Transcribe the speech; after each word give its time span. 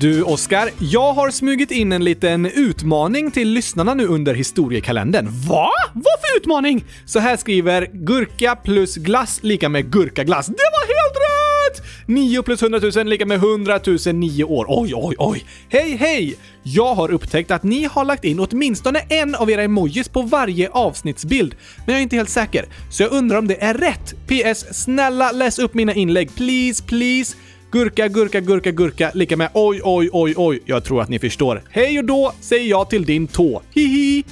Du, 0.00 0.22
Oskar, 0.22 0.70
jag 0.78 1.12
har 1.12 1.30
smugit 1.30 1.70
in 1.70 1.92
en 1.92 2.04
liten 2.04 2.46
utmaning 2.46 3.30
till 3.30 3.48
lyssnarna 3.48 3.94
nu 3.94 4.06
under 4.06 4.34
historiekalendern. 4.34 5.26
Va? 5.48 5.70
Vad 5.94 6.20
för 6.20 6.36
utmaning? 6.36 6.84
Så 7.06 7.18
här 7.18 7.36
skriver 7.36 7.90
gurka 7.92 8.56
plus 8.56 8.96
glass 8.96 9.38
lika 9.42 9.68
med 9.68 9.92
gurkaglass. 9.92 10.46
Det 10.46 10.52
var 10.52 10.86
helt 10.86 11.16
rätt! 11.16 11.86
9 12.06 12.42
plus 12.42 12.62
100 12.62 12.80
000 12.96 13.06
lika 13.06 13.26
med 13.26 13.36
100 13.36 13.80
000 14.06 14.14
nio 14.14 14.44
år. 14.44 14.66
Oj, 14.68 14.92
oj, 14.94 15.14
oj. 15.18 15.44
Hej, 15.68 15.96
hej! 15.96 16.36
Jag 16.62 16.94
har 16.94 17.10
upptäckt 17.10 17.50
att 17.50 17.62
ni 17.62 17.84
har 17.84 18.04
lagt 18.04 18.24
in 18.24 18.40
åtminstone 18.40 18.98
en 19.08 19.34
av 19.34 19.50
era 19.50 19.62
emojis 19.62 20.08
på 20.08 20.22
varje 20.22 20.70
avsnittsbild, 20.70 21.54
men 21.76 21.94
jag 21.94 21.98
är 21.98 22.02
inte 22.02 22.16
helt 22.16 22.30
säker. 22.30 22.64
Så 22.90 23.02
jag 23.02 23.12
undrar 23.12 23.38
om 23.38 23.48
det 23.48 23.62
är 23.62 23.74
rätt. 23.74 24.14
PS. 24.26 24.82
Snälla 24.84 25.32
läs 25.32 25.58
upp 25.58 25.74
mina 25.74 25.94
inlägg. 25.94 26.34
Please, 26.34 26.84
please. 26.84 27.36
Gurka, 27.70 28.08
gurka, 28.08 28.40
gurka, 28.40 28.70
gurka, 28.70 29.10
lika 29.14 29.36
med 29.36 29.48
oj, 29.54 29.80
oj, 29.84 30.08
oj, 30.12 30.34
oj. 30.36 30.60
Jag 30.64 30.84
tror 30.84 31.02
att 31.02 31.08
ni 31.08 31.18
förstår. 31.18 31.62
Hej 31.70 31.98
och 31.98 32.04
då 32.04 32.32
säger 32.40 32.70
jag 32.70 32.90
till 32.90 33.04
din 33.04 33.26
tå. 33.26 33.62
Hihi. 33.74 34.24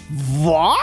Va? 0.47 0.75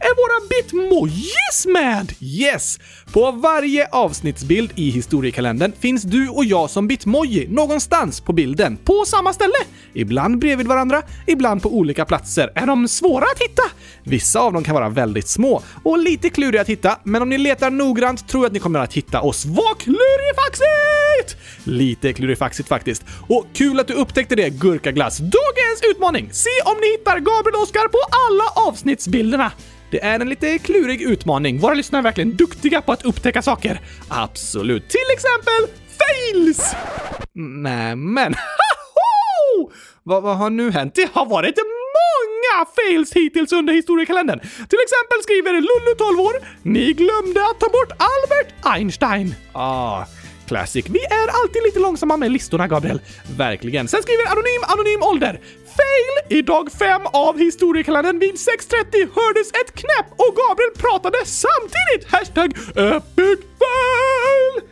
Är 0.00 0.16
våra 0.16 0.48
bitmojis 0.48 1.66
med? 1.66 2.12
Yes! 2.20 2.78
På 3.12 3.30
varje 3.30 3.88
avsnittsbild 3.92 4.72
i 4.74 4.90
historiekalendern 4.90 5.72
finns 5.80 6.02
du 6.02 6.28
och 6.28 6.44
jag 6.44 6.70
som 6.70 6.88
bitmoji 6.88 7.48
någonstans 7.48 8.20
på 8.20 8.32
bilden. 8.32 8.76
På 8.76 9.04
samma 9.06 9.32
ställe? 9.32 9.54
Ibland 9.92 10.38
bredvid 10.38 10.66
varandra, 10.66 11.02
ibland 11.26 11.62
på 11.62 11.74
olika 11.74 12.04
platser. 12.04 12.52
Är 12.54 12.66
de 12.66 12.88
svåra 12.88 13.24
att 13.24 13.42
hitta? 13.42 13.62
Vissa 14.02 14.40
av 14.40 14.52
dem 14.52 14.64
kan 14.64 14.74
vara 14.74 14.88
väldigt 14.88 15.28
små 15.28 15.62
och 15.84 15.98
lite 15.98 16.30
kluriga 16.30 16.60
att 16.60 16.68
hitta, 16.68 16.98
men 17.04 17.22
om 17.22 17.28
ni 17.28 17.38
letar 17.38 17.70
noggrant 17.70 18.28
tror 18.28 18.44
jag 18.44 18.46
att 18.46 18.52
ni 18.52 18.58
kommer 18.58 18.78
att 18.78 18.92
hitta 18.92 19.20
oss. 19.20 19.44
Vad 19.44 19.78
klurifaxigt! 19.78 21.36
Lite 21.64 22.12
klurifaxigt 22.12 22.68
faktiskt. 22.68 23.04
Och 23.28 23.46
kul 23.52 23.80
att 23.80 23.88
du 23.88 23.94
upptäckte 23.94 24.34
det, 24.34 24.50
Gurkaglass. 24.50 25.18
Dagens 25.18 25.80
utmaning! 25.90 26.28
Se 26.32 26.50
om 26.64 26.76
ni 26.80 26.90
hittar 26.90 27.18
Gabriel 27.18 27.54
och 27.54 27.62
Oskar 27.62 27.88
på 27.88 27.98
alla 28.28 28.68
avsnittsbilderna. 28.68 29.52
Det 29.90 30.04
är 30.04 30.20
en 30.20 30.28
lite 30.28 30.58
klurig 30.58 31.02
utmaning. 31.02 31.58
Våra 31.58 31.74
lyssnare 31.74 32.00
är 32.00 32.02
verkligen 32.02 32.36
duktiga 32.36 32.82
på 32.82 32.92
att 32.92 33.04
upptäcka 33.04 33.42
saker. 33.42 33.80
Absolut. 34.08 34.88
Till 34.88 35.08
exempel 35.12 35.76
fails! 35.98 36.74
Nämen, 37.34 38.34
vad, 40.02 40.22
vad 40.22 40.36
har 40.36 40.50
nu 40.50 40.70
hänt? 40.70 40.94
Det 40.94 41.08
har 41.12 41.26
varit 41.26 41.56
många 41.98 42.66
fails 42.76 43.12
hittills 43.12 43.52
under 43.52 43.72
historiekalendern. 43.72 44.40
Till 44.40 44.78
exempel 44.86 45.22
skriver 45.22 45.52
Lullu 45.52 45.94
12 45.98 46.20
år, 46.20 46.34
ni 46.62 46.92
glömde 46.92 47.40
att 47.50 47.60
ta 47.60 47.66
bort 47.66 47.90
Albert 47.90 48.54
Einstein. 48.76 49.34
Ah, 49.52 50.04
classic. 50.48 50.86
Vi 50.88 50.98
är 51.04 51.42
alltid 51.42 51.62
lite 51.62 51.78
långsamma 51.78 52.16
med 52.16 52.32
listorna, 52.32 52.68
Gabriel. 52.68 53.00
Verkligen. 53.36 53.88
Sen 53.88 54.02
skriver 54.02 54.26
Anonym 54.26 54.62
Anonym 54.62 55.02
Ålder. 55.02 55.40
Fail! 55.78 56.38
I 56.38 56.42
dag 56.42 56.72
5 56.72 57.02
av 57.12 57.38
historiekalendern 57.38 58.18
vid 58.18 58.34
6.30 58.34 59.08
hördes 59.14 59.50
ett 59.50 59.72
knäpp 59.74 60.06
och 60.16 60.36
Gabriel 60.36 60.70
pratade 60.76 61.18
samtidigt! 61.26 62.12
Hashtag 62.12 62.52
epic 62.76 63.38
fail! 63.60 64.62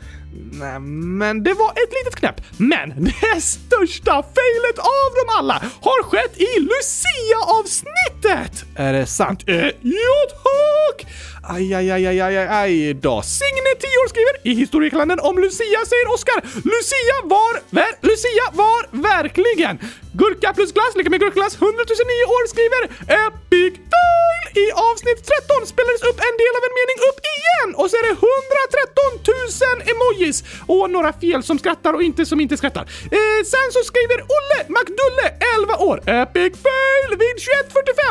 Nej, 0.53 0.81
men 0.81 1.43
det 1.43 1.55
var 1.55 1.71
ett 1.71 1.93
litet 1.93 2.17
knäpp. 2.17 2.41
Men 2.57 3.05
det 3.21 3.41
största 3.41 4.13
failet 4.13 4.79
av 4.79 5.15
dem 5.19 5.29
alla 5.39 5.63
har 5.81 6.03
skett 6.03 6.41
i 6.41 6.61
Lucia-avsnittet! 6.61 8.65
Är 8.77 8.93
det 8.93 9.07
sant? 9.07 9.45
Eh, 9.47 9.67
ja 9.83 10.27
tack! 10.31 11.07
Aj, 11.45 11.75
aj, 11.75 11.91
aj, 11.93 12.07
aj, 12.07 12.21
aj, 12.21 12.37
aj 12.49 12.73
då. 13.05 13.21
Signe 13.21 13.73
10 13.77 14.01
år 14.03 14.09
skriver 14.09 14.35
i 14.49 14.55
historiekalendern 14.55 15.21
om 15.21 15.39
Lucia 15.39 15.81
säger 15.85 16.09
Oskar. 16.15 16.41
Lucia 16.65 17.17
var, 17.25 17.55
ver, 17.71 17.93
Lucia 18.01 18.47
var 18.53 18.83
verkligen. 18.91 19.79
Gurka 20.17 20.53
plus 20.55 20.73
glass 20.73 20.97
lika 20.97 21.11
med 21.11 21.21
gurkglass, 21.21 21.55
100 21.55 21.85
009 21.85 22.35
år 22.37 22.45
skriver 22.53 22.83
Epic 23.25 23.75
fail! 23.93 24.45
I 24.65 24.67
avsnitt 24.91 25.21
13 25.27 25.67
spelades 25.73 26.03
upp 26.09 26.19
en 26.29 26.37
del 26.43 26.55
av 26.59 26.63
en 26.69 26.75
mening 26.81 26.99
upp 27.09 27.21
igen 27.37 27.69
och 27.81 27.87
så 27.91 27.95
är 28.01 28.05
det 28.09 28.15
113 28.15 29.85
000 29.89 29.93
emojis 29.93 30.37
och 30.73 30.91
några 30.91 31.13
fel 31.13 31.43
som 31.43 31.59
skrattar 31.59 31.93
och 31.97 32.03
inte 32.03 32.27
som 32.27 32.41
inte 32.41 32.57
skrattar. 32.57 32.85
Eh, 33.19 33.41
sen 33.53 33.69
så 33.75 33.81
skriver 33.91 34.19
Olle 34.37 34.61
McDulle 34.77 35.27
11 35.59 35.77
år 35.89 35.97
Epic 36.23 36.53
fail! 36.67 37.11
Vid 37.23 37.37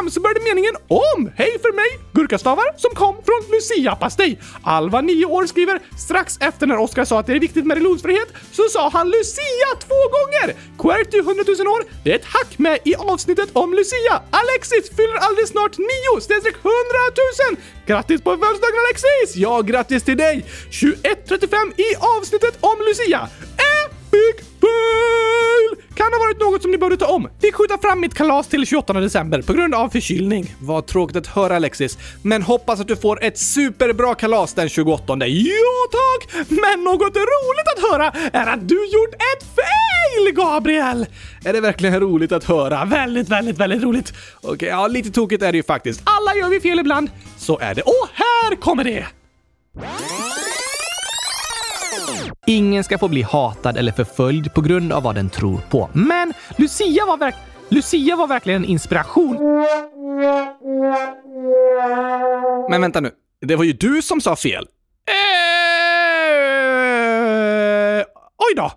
21.45 0.04 0.10
så 0.10 0.20
började 0.22 0.42
meningen 0.50 0.76
om 0.88 1.32
Hej 1.36 1.52
för 1.62 1.74
mig 1.82 1.90
gurkastavar 2.14 2.70
som 2.78 2.92
kom 2.96 3.16
från 3.26 3.42
Lucia-pastej. 3.52 4.40
Alva, 4.64 5.02
9 5.02 5.26
år, 5.26 5.46
skriver 5.46 5.80
strax 5.98 6.38
efter 6.40 6.68
när 6.68 6.78
Oskar 6.78 7.06
sa 7.06 7.20
att 7.20 7.28
det 7.28 7.34
är 7.34 7.40
viktigt 7.40 7.66
med 7.66 7.78
religionsfrihet 7.78 8.30
så 8.52 8.64
sa 8.70 8.90
han 8.90 9.10
Lucia 9.10 9.70
två 9.80 10.02
gånger. 10.16 10.56
QWERTY 10.78 11.20
100 11.20 11.44
000 11.60 11.68
år, 11.68 11.84
det 12.04 12.12
är 12.12 12.16
ett 12.16 12.26
hack 12.26 12.58
med 12.58 12.80
i 12.86 12.96
avsnittet 12.96 13.50
om 13.54 13.74
Lucia. 13.74 14.16
Alexis 14.32 14.96
fyller 14.98 15.16
alldeles 15.16 15.50
snart 15.50 15.78
9 15.78 16.22
snedstreck 16.22 16.56
100 16.56 16.74
000. 17.50 17.58
Grattis 17.86 18.22
på 18.22 18.32
födelsedagen 18.32 18.80
Alexis! 18.86 19.36
Ja, 19.36 19.62
grattis 19.62 20.04
till 20.04 20.18
dig! 20.18 20.46
21.35 20.72 21.82
i 21.82 21.96
avsnittet 22.18 22.58
om 22.60 22.78
Lucia. 22.88 23.30
Epic 23.74 24.48
fail! 25.64 25.96
Kan 25.96 26.14
ha 26.14 26.20
varit 26.20 26.40
något 26.40 26.62
som 26.62 26.72
ni 26.72 26.78
behövde 26.78 26.98
ta 26.98 27.12
om. 27.12 27.30
Fick 27.42 27.56
skjuta 27.56 27.78
fram 27.78 28.00
mitt 28.00 28.14
kalas 28.14 28.48
till 28.48 28.66
28 28.66 28.94
december 28.94 29.42
på 29.42 29.54
grund 29.54 29.76
av 29.76 29.90
förkylning. 29.90 30.56
Vad 30.60 30.88
tråkigt 30.88 31.16
att 31.16 31.28
höra 31.28 31.56
Alexis, 31.56 31.98
men 32.22 32.42
hoppas 32.42 32.80
att 32.80 32.88
du 32.88 32.96
får 32.96 33.24
ett 33.24 33.38
superbra 33.38 34.16
kalas 34.16 34.54
den 34.54 34.70
28. 34.70 35.04
Ja 35.26 35.54
tack! 35.92 36.48
Men 36.50 36.84
något 36.84 37.16
roligt 37.16 37.68
att 37.76 37.92
höra 37.92 38.12
är 38.34 38.48
att 38.48 38.70
du 38.70 38.76
gjort 38.76 39.14
ett 39.14 39.44
fail, 39.56 40.34
Gabriel! 40.36 41.06
Är 41.46 41.54
det 41.54 41.62
verkligen 41.62 42.00
roligt 42.00 42.32
att 42.32 42.44
höra? 42.44 42.86
Väldigt, 42.86 43.30
väldigt, 43.30 43.58
väldigt 43.58 43.84
roligt. 43.84 44.14
Okej, 44.42 44.54
okay, 44.54 44.70
ja 44.70 44.88
lite 44.88 45.12
tokigt 45.12 45.44
är 45.44 45.52
det 45.52 45.58
ju 45.58 45.64
faktiskt. 45.64 46.02
Alla 46.04 46.36
gör 46.36 46.50
vi 46.50 46.60
fel 46.60 46.80
ibland. 46.80 47.10
Så 47.38 47.60
är 47.60 47.76
det. 47.76 47.82
Och 47.82 48.08
här 48.14 48.56
kommer 48.56 48.84
det! 48.84 49.06
Ingen 52.46 52.84
ska 52.84 52.98
få 52.98 53.08
bli 53.08 53.22
hatad 53.22 53.78
eller 53.78 53.92
förföljd 53.92 54.54
på 54.54 54.62
grund 54.62 54.94
av 54.94 55.04
vad 55.04 55.16
den 55.16 55.30
tror 55.30 55.62
på. 55.70 55.90
Men 55.94 56.34
Lucia 56.58 57.06
var, 57.06 57.18
verk 57.18 57.36
Lucia 57.70 58.16
var 58.16 58.28
verkligen 58.28 58.64
en 58.64 58.70
inspiration. 58.70 59.38
Men 62.70 62.82
vänta 62.82 63.00
nu, 63.00 63.12
det 63.42 63.56
var 63.56 63.64
ju 63.64 63.74
du 63.74 64.02
som 64.02 64.22
sa 64.22 64.36
fel. 64.36 64.68
Eh, 65.08 65.14
oj 68.38 68.56
då! 68.56 68.72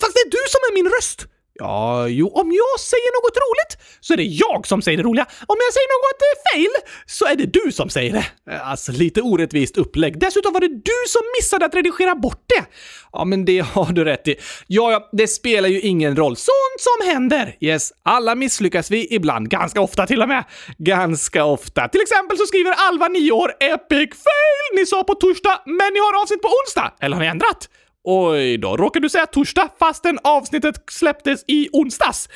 Fast 0.00 0.14
det 0.14 0.20
är 0.20 0.30
du 0.30 0.42
som 0.48 0.60
är 0.70 0.74
min 0.74 0.92
röst! 0.98 1.26
Ja, 1.58 2.08
jo, 2.08 2.28
om 2.28 2.52
jag 2.52 2.80
säger 2.80 3.12
något 3.22 3.36
roligt 3.36 3.98
så 4.00 4.12
är 4.12 4.16
det 4.16 4.22
jag 4.22 4.66
som 4.66 4.82
säger 4.82 4.98
det 4.98 5.04
roliga. 5.04 5.26
Om 5.46 5.56
jag 5.66 5.72
säger 5.72 5.88
något 5.96 6.20
eh, 6.28 6.36
fel 6.52 6.92
så 7.06 7.26
är 7.26 7.34
det 7.36 7.46
du 7.64 7.72
som 7.72 7.88
säger 7.90 8.12
det. 8.12 8.52
Eh, 8.52 8.70
alltså, 8.70 8.92
lite 8.92 9.22
orättvist 9.22 9.76
upplägg. 9.76 10.20
Dessutom 10.20 10.52
var 10.52 10.60
det 10.60 10.68
du 10.68 11.00
som 11.08 11.22
missade 11.38 11.66
att 11.66 11.74
redigera 11.74 12.14
bort 12.14 12.44
det. 12.46 12.64
Ja, 13.12 13.24
men 13.24 13.44
det 13.44 13.58
har 13.58 13.92
du 13.92 14.04
rätt 14.04 14.28
i. 14.28 14.36
Ja, 14.66 14.92
ja, 14.92 15.08
det 15.12 15.28
spelar 15.28 15.68
ju 15.68 15.80
ingen 15.80 16.16
roll. 16.16 16.36
Sånt 16.36 16.80
som 16.80 17.08
händer! 17.08 17.56
Yes, 17.60 17.92
alla 18.02 18.34
misslyckas 18.34 18.90
vi 18.90 19.14
ibland. 19.14 19.48
Ganska 19.48 19.80
ofta 19.80 20.06
till 20.06 20.22
och 20.22 20.28
med. 20.28 20.44
Ganska 20.78 21.44
ofta. 21.44 21.88
Till 21.88 22.00
exempel 22.00 22.38
så 22.38 22.46
skriver 22.46 22.74
Alva, 22.88 23.08
9 23.08 23.32
år, 23.32 23.52
epic 23.60 24.10
fail! 24.10 24.76
Ni 24.76 24.86
sa 24.86 25.04
på 25.04 25.14
torsdag, 25.14 25.62
men 25.66 25.92
ni 25.92 25.98
har 25.98 26.22
avsnitt 26.22 26.42
på 26.42 26.48
onsdag. 26.48 26.92
Eller 27.00 27.16
har 27.16 27.22
ni 27.22 27.28
ändrat? 27.28 27.68
Oj 28.04 28.58
då, 28.58 28.76
råkade 28.76 29.04
du 29.04 29.10
säga 29.10 29.26
torsdag 29.26 29.68
fastän 29.78 30.18
avsnittet 30.24 30.74
släpptes 30.90 31.44
i 31.46 31.68
onsdags? 31.72 32.28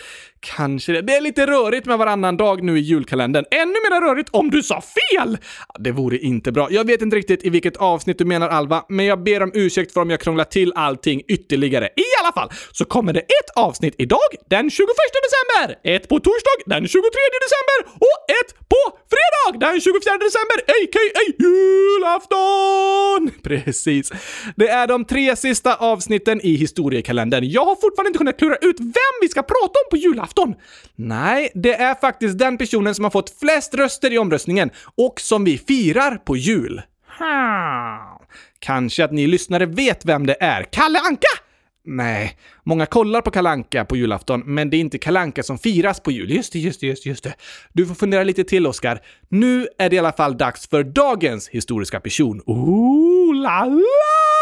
Kanske 0.45 0.93
det. 0.93 1.03
Det 1.03 1.17
är 1.17 1.21
lite 1.21 1.47
rörigt 1.47 1.87
med 1.87 1.99
varannan 1.99 2.37
dag 2.37 2.63
nu 2.63 2.79
i 2.79 2.81
julkalendern. 2.81 3.45
Ännu 3.51 3.73
mer 3.73 4.01
rörigt 4.01 4.29
om 4.33 4.51
du 4.51 4.63
sa 4.63 4.81
fel! 4.81 5.39
Det 5.79 5.93
vore 5.93 6.19
inte 6.19 6.53
bra. 6.53 6.69
Jag 6.71 6.87
vet 6.87 7.03
inte 7.03 7.17
riktigt 7.17 7.45
i 7.45 7.51
vilket 7.51 7.77
avsnitt 7.77 8.19
du 8.19 8.25
menar 8.25 8.49
Alva, 8.49 8.85
men 8.89 9.07
jag 9.07 9.23
ber 9.23 9.43
om 9.43 9.51
ursäkt 9.55 9.93
för 9.93 10.01
om 10.01 10.11
jag 10.11 10.21
krånglar 10.21 10.45
till 10.45 10.73
allting 10.77 11.23
ytterligare. 11.29 11.87
I 11.87 12.09
alla 12.23 12.33
fall 12.33 12.51
så 12.73 12.85
kommer 12.85 13.13
det 13.13 13.21
ett 13.21 13.51
avsnitt 13.57 13.95
idag 13.99 14.19
den 14.51 14.71
21 14.71 14.89
december, 15.27 15.95
ett 15.95 16.09
på 16.09 16.21
torsdag 16.21 16.57
den 16.67 16.89
23 16.89 17.03
december 17.45 17.95
och 18.07 18.19
ett 18.39 18.69
på 18.69 18.99
fredag 19.13 19.67
den 19.67 19.81
24 19.81 19.99
december, 20.27 20.57
a.k.a. 20.75 21.23
julafton! 21.45 23.31
Precis. 23.45 24.13
Det 24.57 24.69
är 24.69 24.87
de 24.87 25.05
tre 25.05 25.37
sista 25.37 25.75
avsnitten 25.75 26.41
i 26.41 26.57
historiekalendern. 26.57 27.45
Jag 27.45 27.65
har 27.65 27.77
fortfarande 27.77 28.09
inte 28.09 28.19
kunnat 28.19 28.39
klura 28.39 28.57
ut 28.57 28.81
vem 28.81 29.15
vi 29.21 29.29
ska 29.29 29.43
prata 29.43 29.79
om 29.85 29.91
på 29.91 29.97
julafton 29.97 30.32
julafton? 30.33 30.55
Nej, 30.97 31.51
det 31.55 31.75
är 31.75 31.95
faktiskt 31.95 32.39
den 32.39 32.59
personen 32.59 32.95
som 32.95 33.05
har 33.05 33.11
fått 33.11 33.39
flest 33.41 33.75
röster 33.75 34.13
i 34.13 34.19
omröstningen 34.19 34.71
och 34.97 35.21
som 35.21 35.45
vi 35.45 35.59
firar 35.59 36.17
på 36.17 36.37
jul. 36.37 36.83
Hmm. 37.19 38.19
Kanske 38.59 39.05
att 39.05 39.13
ni 39.13 39.27
lyssnare 39.27 39.67
vet 39.67 40.05
vem 40.05 40.27
det 40.27 40.37
är. 40.41 40.63
Kalle 40.63 40.99
Anka? 40.99 41.29
Nej, 41.85 42.37
många 42.65 42.87
kollar 42.87 43.21
på 43.21 43.31
Kalanka 43.31 43.85
på 43.85 43.97
julafton, 43.97 44.43
men 44.45 44.71
det 44.71 44.77
är 44.77 44.81
inte 44.81 44.99
Kalanka 44.99 45.43
som 45.43 45.59
firas 45.59 46.01
på 46.01 46.11
jul. 46.11 46.31
Just 46.31 46.53
det, 46.53 46.59
just 46.59 46.81
det, 46.81 46.87
just 46.87 47.05
det, 47.05 47.11
just 47.11 47.25
det. 47.25 47.35
Du 47.73 47.87
får 47.87 47.95
fundera 47.95 48.25
lite 48.25 48.45
till, 48.45 48.67
Oskar. 48.67 49.01
Nu 49.29 49.69
är 49.79 49.91
det 49.91 49.97
i 49.97 49.99
alla 49.99 50.13
fall 50.13 50.37
dags 50.39 50.69
för 50.69 50.85
dagens 50.85 51.49
historiska 51.49 52.01
person. 52.01 52.43
Ooh 52.47 53.35
la 53.35 53.65
la! 53.65 54.42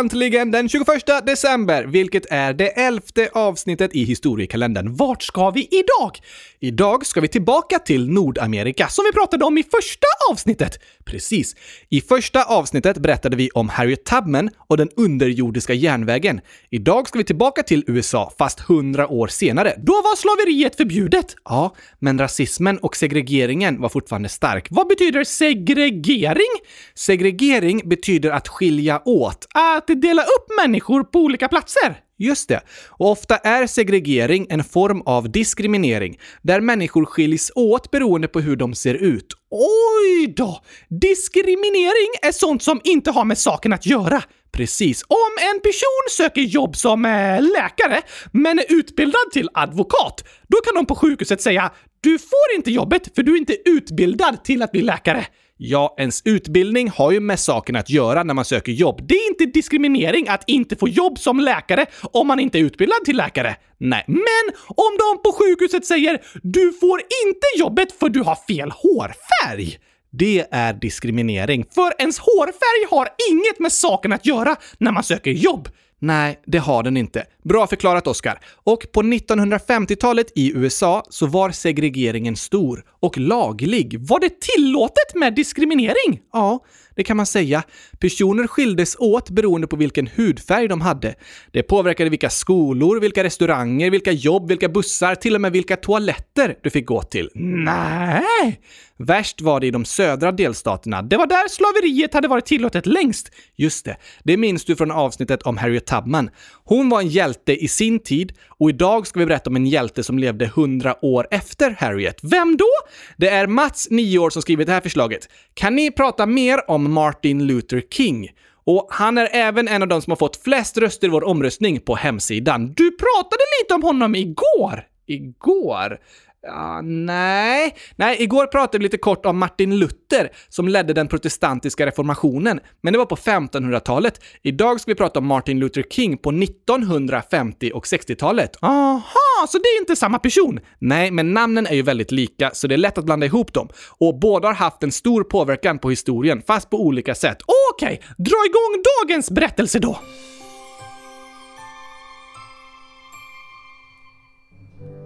Äntligen 0.00 0.50
den 0.50 0.68
21 0.68 0.86
december, 1.26 1.84
vilket 1.84 2.26
är 2.30 2.52
det 2.52 2.66
elfte 2.66 3.28
avsnittet 3.32 3.94
i 3.94 4.04
historiekalendern. 4.04 4.96
Vart 4.96 5.22
ska 5.22 5.50
vi 5.50 5.68
idag? 5.70 6.18
Idag 6.60 7.06
ska 7.06 7.20
vi 7.20 7.28
tillbaka 7.28 7.78
till 7.78 8.10
Nordamerika, 8.10 8.88
som 8.88 9.04
vi 9.04 9.12
pratade 9.12 9.44
om 9.44 9.58
i 9.58 9.62
första 9.62 10.06
avsnittet. 10.30 10.78
Precis. 11.04 11.56
I 11.88 12.00
första 12.00 12.44
avsnittet 12.44 12.98
berättade 12.98 13.36
vi 13.36 13.50
om 13.50 13.68
Harriet 13.68 14.04
Tubman 14.04 14.50
och 14.68 14.76
den 14.76 14.88
underjordiska 14.96 15.74
järnvägen. 15.74 16.40
Idag 16.70 17.08
ska 17.08 17.18
vi 17.18 17.24
tillbaka 17.24 17.62
till 17.62 17.84
USA, 17.86 18.32
fast 18.38 18.60
hundra 18.60 19.08
år 19.08 19.28
senare. 19.28 19.74
Då 19.78 19.92
var 19.92 20.16
slaveriet 20.16 20.76
förbjudet! 20.76 21.36
Ja, 21.44 21.74
men 21.98 22.18
rasismen 22.18 22.78
och 22.78 22.96
segregeringen 22.96 23.80
var 23.80 23.88
fortfarande 23.88 24.28
stark. 24.28 24.66
Vad 24.70 24.88
betyder 24.88 25.24
segregering? 25.24 26.52
Segregering 26.94 27.88
betyder 27.88 28.30
att 28.30 28.48
skilja 28.48 29.02
åt. 29.04 29.46
Att 29.54 29.89
dela 29.94 30.22
upp 30.22 30.46
människor 30.62 31.04
på 31.04 31.18
olika 31.18 31.48
platser? 31.48 31.96
Just 32.18 32.48
det. 32.48 32.60
Och 32.88 33.10
ofta 33.10 33.36
är 33.36 33.66
segregering 33.66 34.46
en 34.50 34.64
form 34.64 35.02
av 35.06 35.30
diskriminering, 35.30 36.18
där 36.42 36.60
människor 36.60 37.04
skiljs 37.04 37.52
åt 37.54 37.90
beroende 37.90 38.28
på 38.28 38.40
hur 38.40 38.56
de 38.56 38.74
ser 38.74 38.94
ut. 38.94 39.26
Oj 39.50 40.34
då! 40.36 40.60
Diskriminering 40.88 42.10
är 42.22 42.32
sånt 42.32 42.62
som 42.62 42.80
inte 42.84 43.10
har 43.10 43.24
med 43.24 43.38
saken 43.38 43.72
att 43.72 43.86
göra. 43.86 44.22
Precis. 44.52 45.02
Om 45.08 45.54
en 45.54 45.60
person 45.60 46.04
söker 46.10 46.40
jobb 46.40 46.76
som 46.76 47.04
eh, 47.04 47.42
läkare, 47.42 48.02
men 48.32 48.58
är 48.58 48.64
utbildad 48.68 49.30
till 49.32 49.48
advokat, 49.54 50.24
då 50.48 50.56
kan 50.56 50.74
de 50.74 50.86
på 50.86 50.94
sjukhuset 50.94 51.42
säga 51.42 51.70
“Du 52.00 52.18
får 52.18 52.56
inte 52.56 52.70
jobbet 52.70 53.14
för 53.14 53.22
du 53.22 53.32
är 53.32 53.38
inte 53.38 53.56
utbildad 53.64 54.44
till 54.44 54.62
att 54.62 54.72
bli 54.72 54.82
läkare”. 54.82 55.26
Ja, 55.62 55.94
ens 55.98 56.22
utbildning 56.24 56.88
har 56.88 57.12
ju 57.12 57.20
med 57.20 57.40
saken 57.40 57.76
att 57.76 57.90
göra 57.90 58.22
när 58.22 58.34
man 58.34 58.44
söker 58.44 58.72
jobb. 58.72 59.00
Det 59.08 59.14
är 59.14 59.28
inte 59.28 59.46
diskriminering 59.46 60.28
att 60.28 60.44
inte 60.46 60.76
få 60.76 60.88
jobb 60.88 61.18
som 61.18 61.40
läkare 61.40 61.86
om 62.02 62.26
man 62.26 62.40
inte 62.40 62.58
är 62.58 62.62
utbildad 62.62 63.04
till 63.04 63.16
läkare. 63.16 63.56
Nej, 63.78 64.04
men 64.06 64.54
om 64.68 64.96
de 64.98 65.22
på 65.22 65.32
sjukhuset 65.38 65.86
säger 65.86 66.18
“Du 66.42 66.72
får 66.72 67.00
inte 67.26 67.46
jobbet 67.58 67.92
för 67.92 68.08
du 68.08 68.20
har 68.20 68.36
fel 68.48 68.70
hårfärg” 68.70 69.78
Det 70.12 70.46
är 70.50 70.72
diskriminering. 70.72 71.64
För 71.74 71.92
ens 71.98 72.18
hårfärg 72.18 72.86
har 72.90 73.08
inget 73.30 73.58
med 73.58 73.72
saken 73.72 74.12
att 74.12 74.26
göra 74.26 74.56
när 74.78 74.92
man 74.92 75.02
söker 75.02 75.30
jobb. 75.30 75.68
Nej, 76.02 76.40
det 76.46 76.58
har 76.58 76.82
den 76.82 76.96
inte. 76.96 77.24
Bra 77.44 77.66
förklarat, 77.66 78.06
Oscar. 78.06 78.40
Och 78.54 78.86
på 78.92 79.02
1950-talet 79.02 80.26
i 80.34 80.52
USA 80.54 81.04
så 81.10 81.26
var 81.26 81.50
segregeringen 81.50 82.36
stor 82.36 82.84
och 83.00 83.18
laglig. 83.18 84.00
Var 84.00 84.20
det 84.20 84.40
tillåtet 84.40 85.14
med 85.14 85.34
diskriminering? 85.34 86.20
Ja, 86.32 86.64
det 87.00 87.04
kan 87.04 87.16
man 87.16 87.26
säga. 87.26 87.62
Personer 87.98 88.46
skildes 88.46 88.96
åt 88.98 89.30
beroende 89.30 89.66
på 89.66 89.76
vilken 89.76 90.06
hudfärg 90.16 90.68
de 90.68 90.80
hade. 90.80 91.14
Det 91.52 91.62
påverkade 91.62 92.10
vilka 92.10 92.30
skolor, 92.30 93.00
vilka 93.00 93.24
restauranger, 93.24 93.90
vilka 93.90 94.12
jobb, 94.12 94.48
vilka 94.48 94.68
bussar, 94.68 95.14
till 95.14 95.34
och 95.34 95.40
med 95.40 95.52
vilka 95.52 95.76
toaletter 95.76 96.54
du 96.62 96.70
fick 96.70 96.86
gå 96.86 97.02
till. 97.02 97.30
Nej! 97.34 98.60
Värst 98.98 99.40
var 99.40 99.60
det 99.60 99.66
i 99.66 99.70
de 99.70 99.84
södra 99.84 100.32
delstaterna. 100.32 101.02
Det 101.02 101.16
var 101.16 101.26
där 101.26 101.48
slaveriet 101.48 102.14
hade 102.14 102.28
varit 102.28 102.46
tillåtet 102.46 102.86
längst. 102.86 103.30
Just 103.56 103.84
det. 103.84 103.96
Det 104.24 104.36
minns 104.36 104.64
du 104.64 104.76
från 104.76 104.90
avsnittet 104.90 105.42
om 105.42 105.56
Harriet 105.56 105.86
Tubman. 105.86 106.30
Hon 106.64 106.88
var 106.88 107.00
en 107.00 107.08
hjälte 107.08 107.64
i 107.64 107.68
sin 107.68 107.98
tid 107.98 108.32
och 108.48 108.70
idag 108.70 109.06
ska 109.06 109.18
vi 109.20 109.26
berätta 109.26 109.50
om 109.50 109.56
en 109.56 109.66
hjälte 109.66 110.02
som 110.02 110.18
levde 110.18 110.46
hundra 110.46 111.04
år 111.04 111.26
efter 111.30 111.76
Harriet. 111.78 112.18
Vem 112.22 112.56
då? 112.56 112.68
Det 113.16 113.28
är 113.28 113.46
Mats, 113.46 113.88
9 113.90 114.18
år, 114.18 114.30
som 114.30 114.42
skrivit 114.42 114.66
det 114.66 114.72
här 114.72 114.80
förslaget. 114.80 115.28
Kan 115.54 115.76
ni 115.76 115.90
prata 115.90 116.26
mer 116.26 116.70
om 116.70 116.89
Martin 116.90 117.46
Luther 117.46 117.82
King? 117.90 118.28
Och 118.64 118.86
han 118.90 119.18
är 119.18 119.28
även 119.32 119.68
en 119.68 119.82
av 119.82 119.88
de 119.88 120.02
som 120.02 120.10
har 120.10 120.16
fått 120.16 120.36
flest 120.36 120.78
röster 120.78 121.06
i 121.06 121.10
vår 121.10 121.24
omröstning 121.24 121.80
på 121.80 121.94
hemsidan. 121.94 122.72
Du 122.76 122.90
pratade 122.90 123.42
lite 123.62 123.74
om 123.74 123.82
honom 123.82 124.14
igår! 124.14 124.86
Igår? 125.06 125.98
Ja, 126.42 126.80
nej. 126.82 127.76
Nej, 127.96 128.22
igår 128.22 128.46
pratade 128.46 128.78
vi 128.78 128.82
lite 128.82 128.98
kort 128.98 129.26
om 129.26 129.38
Martin 129.38 129.78
Luther 129.78 130.30
som 130.48 130.68
ledde 130.68 130.92
den 130.92 131.08
protestantiska 131.08 131.86
reformationen, 131.86 132.60
men 132.82 132.92
det 132.92 132.98
var 132.98 133.06
på 133.06 133.16
1500-talet. 133.16 134.20
Idag 134.42 134.80
ska 134.80 134.90
vi 134.90 134.94
prata 134.94 135.18
om 135.18 135.26
Martin 135.26 135.58
Luther 135.58 135.82
King 135.82 136.18
på 136.18 136.30
1950 136.30 137.70
och 137.74 137.84
60-talet. 137.84 138.56
Aha, 138.62 139.46
så 139.48 139.58
det 139.58 139.68
är 139.68 139.80
inte 139.80 139.96
samma 139.96 140.18
person? 140.18 140.60
Nej, 140.78 141.10
men 141.10 141.34
namnen 141.34 141.66
är 141.66 141.74
ju 141.74 141.82
väldigt 141.82 142.12
lika, 142.12 142.50
så 142.52 142.66
det 142.66 142.74
är 142.74 142.78
lätt 142.78 142.98
att 142.98 143.04
blanda 143.04 143.26
ihop 143.26 143.52
dem. 143.52 143.68
Och 143.98 144.18
båda 144.18 144.48
har 144.48 144.54
haft 144.54 144.82
en 144.82 144.92
stor 144.92 145.24
påverkan 145.24 145.78
på 145.78 145.90
historien, 145.90 146.42
fast 146.46 146.70
på 146.70 146.80
olika 146.80 147.14
sätt. 147.14 147.38
Okej, 147.74 148.00
okay, 148.02 148.14
dra 148.18 148.46
igång 148.46 148.82
dagens 149.00 149.30
berättelse 149.30 149.78
då! 149.78 149.98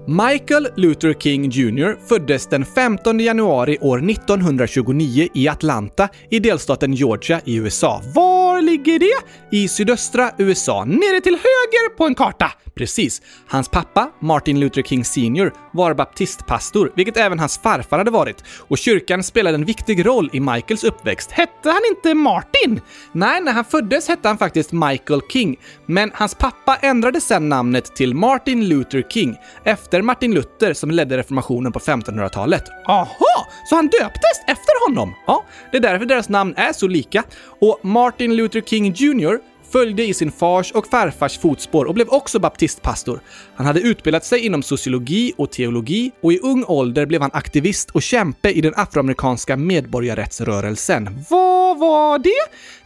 Michael 0.06 0.69
Luther 0.77 1.15
King 1.15 1.51
Jr 1.51 1.97
föddes 2.09 2.47
den 2.47 2.65
15 2.65 3.21
januari 3.21 3.79
år 3.81 4.11
1929 4.11 5.29
i 5.35 5.49
Atlanta 5.49 6.09
i 6.31 6.39
delstaten 6.39 6.93
Georgia 6.93 7.41
i 7.45 7.56
USA. 7.56 8.03
Var 8.15 8.62
ligger 8.62 8.99
det? 8.99 9.56
I 9.56 9.69
sydöstra 9.69 10.31
USA, 10.39 10.85
nere 10.85 11.21
till 11.21 11.35
höger 11.35 11.97
på 11.97 12.05
en 12.05 12.15
karta. 12.15 12.53
Precis. 12.75 13.23
Hans 13.49 13.69
pappa, 13.69 14.11
Martin 14.21 14.61
Luther 14.61 14.83
King 14.83 15.05
Sr, 15.05 15.53
var 15.73 15.95
baptistpastor, 15.95 16.93
vilket 16.97 17.17
även 17.17 17.39
hans 17.39 17.59
farfar 17.59 17.99
hade 17.99 18.11
varit, 18.11 18.45
och 18.59 18.79
kyrkan 18.79 19.23
spelade 19.23 19.55
en 19.55 19.65
viktig 19.65 20.06
roll 20.06 20.31
i 20.33 20.41
Michaels 20.41 20.85
uppväxt. 20.85 21.31
Hette 21.31 21.71
han 21.71 21.81
inte 21.91 22.15
Martin? 22.15 22.81
Nej, 23.12 23.41
när 23.41 23.53
han 23.53 23.65
föddes 23.65 24.09
hette 24.09 24.29
han 24.29 24.39
faktiskt 24.39 24.73
Michael 24.73 25.20
King, 25.32 25.56
men 25.87 26.11
hans 26.15 26.34
pappa 26.34 26.77
ändrade 26.77 27.20
sedan 27.20 27.49
namnet 27.49 27.96
till 27.96 28.15
Martin 28.15 28.69
Luther 28.69 29.03
King 29.03 29.37
efter 29.65 29.94
Martin 30.03 30.34
Luther 30.34 30.74
som 30.74 30.91
ledde 30.91 31.19
reformationen 31.19 31.72
på 31.72 31.79
1500-talet. 31.79 32.65
Aha, 32.89 33.46
så 33.69 33.74
han 33.74 33.86
döptes 33.86 34.41
efter 34.46 34.89
honom? 34.89 35.15
Ja, 35.27 35.44
det 35.70 35.77
är 35.77 35.81
därför 35.81 36.06
deras 36.06 36.29
namn 36.29 36.55
är 36.56 36.72
så 36.72 36.89
lika. 36.89 37.22
Och 37.60 37.79
Martin 37.82 38.36
Luther 38.36 38.60
King 38.60 38.93
Jr 38.93 39.55
följde 39.74 40.05
i 40.05 40.15
sin 40.15 40.32
fars 40.32 40.72
och 40.72 40.86
farfars 40.86 41.39
fotspår 41.39 41.84
och 41.84 41.94
blev 41.94 42.08
också 42.08 42.39
baptistpastor. 42.39 43.20
Han 43.55 43.67
hade 43.67 43.81
utbildat 43.81 44.24
sig 44.24 44.46
inom 44.46 44.63
sociologi 44.63 45.32
och 45.36 45.51
teologi 45.51 46.13
och 46.22 46.32
i 46.32 46.39
ung 46.39 46.65
ålder 46.65 47.06
blev 47.06 47.20
han 47.20 47.31
aktivist 47.32 47.91
och 47.91 48.03
kämpe 48.03 48.51
i 48.51 48.60
den 48.60 48.72
afroamerikanska 48.77 49.56
medborgarrättsrörelsen. 49.56 51.24
Vad 51.31 51.79
var 51.79 52.19
det? 52.19 52.31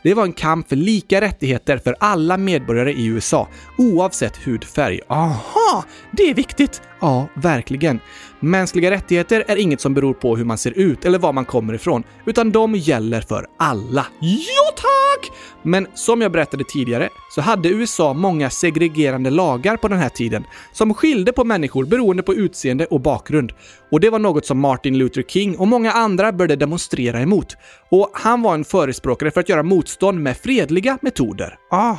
Det 0.08 0.14
var 0.14 0.24
en 0.24 0.32
kamp 0.32 0.68
för 0.68 0.76
lika 0.76 1.20
rättigheter 1.20 1.78
för 1.78 1.96
alla 2.00 2.36
medborgare 2.36 2.92
i 2.92 3.06
USA, 3.06 3.48
oavsett 3.78 4.36
hudfärg. 4.36 5.00
Aha, 5.08 5.84
det 6.12 6.22
är 6.22 6.34
viktigt! 6.34 6.82
Ja, 7.00 7.28
verkligen. 7.34 8.00
Mänskliga 8.40 8.90
rättigheter 8.90 9.44
är 9.48 9.56
inget 9.56 9.80
som 9.80 9.94
beror 9.94 10.14
på 10.14 10.36
hur 10.36 10.44
man 10.44 10.58
ser 10.58 10.70
ut 10.78 11.04
eller 11.04 11.18
var 11.18 11.32
man 11.32 11.44
kommer 11.44 11.74
ifrån, 11.74 12.02
utan 12.26 12.50
de 12.50 12.74
gäller 12.74 13.20
för 13.20 13.46
alla. 13.58 14.06
Jo 14.20 14.64
tack! 14.76 15.32
Men 15.62 15.86
som 15.94 16.20
jag 16.20 16.32
berättade 16.32 16.64
tidigare 16.64 17.08
så 17.34 17.40
hade 17.40 17.68
USA 17.68 18.14
många 18.14 18.50
segregerande 18.50 19.30
lagar 19.30 19.76
på 19.76 19.88
den 19.88 19.98
här 19.98 20.08
tiden 20.08 20.44
som 20.72 20.94
skilde 20.94 21.32
på 21.32 21.44
människor 21.44 21.84
beroende 21.84 22.22
på 22.22 22.34
utseende 22.34 22.86
och 22.86 23.00
bakgrund. 23.00 23.52
Och 23.90 24.00
det 24.00 24.10
var 24.10 24.18
något 24.18 24.46
som 24.46 24.60
Martin 24.60 24.98
Luther 24.98 25.22
King 25.22 25.58
och 25.58 25.68
många 25.68 25.92
andra 25.92 26.32
började 26.32 26.56
demonstrera 26.56 27.20
emot. 27.20 27.56
Och 27.90 28.10
han 28.14 28.42
var 28.42 28.54
en 28.54 28.64
förespråkare 28.64 29.30
för 29.30 29.40
att 29.40 29.48
göra 29.48 29.62
motstånd 29.62 30.20
med 30.20 30.36
fredliga 30.36 30.98
metoder. 31.02 31.58
Aha! 31.72 31.98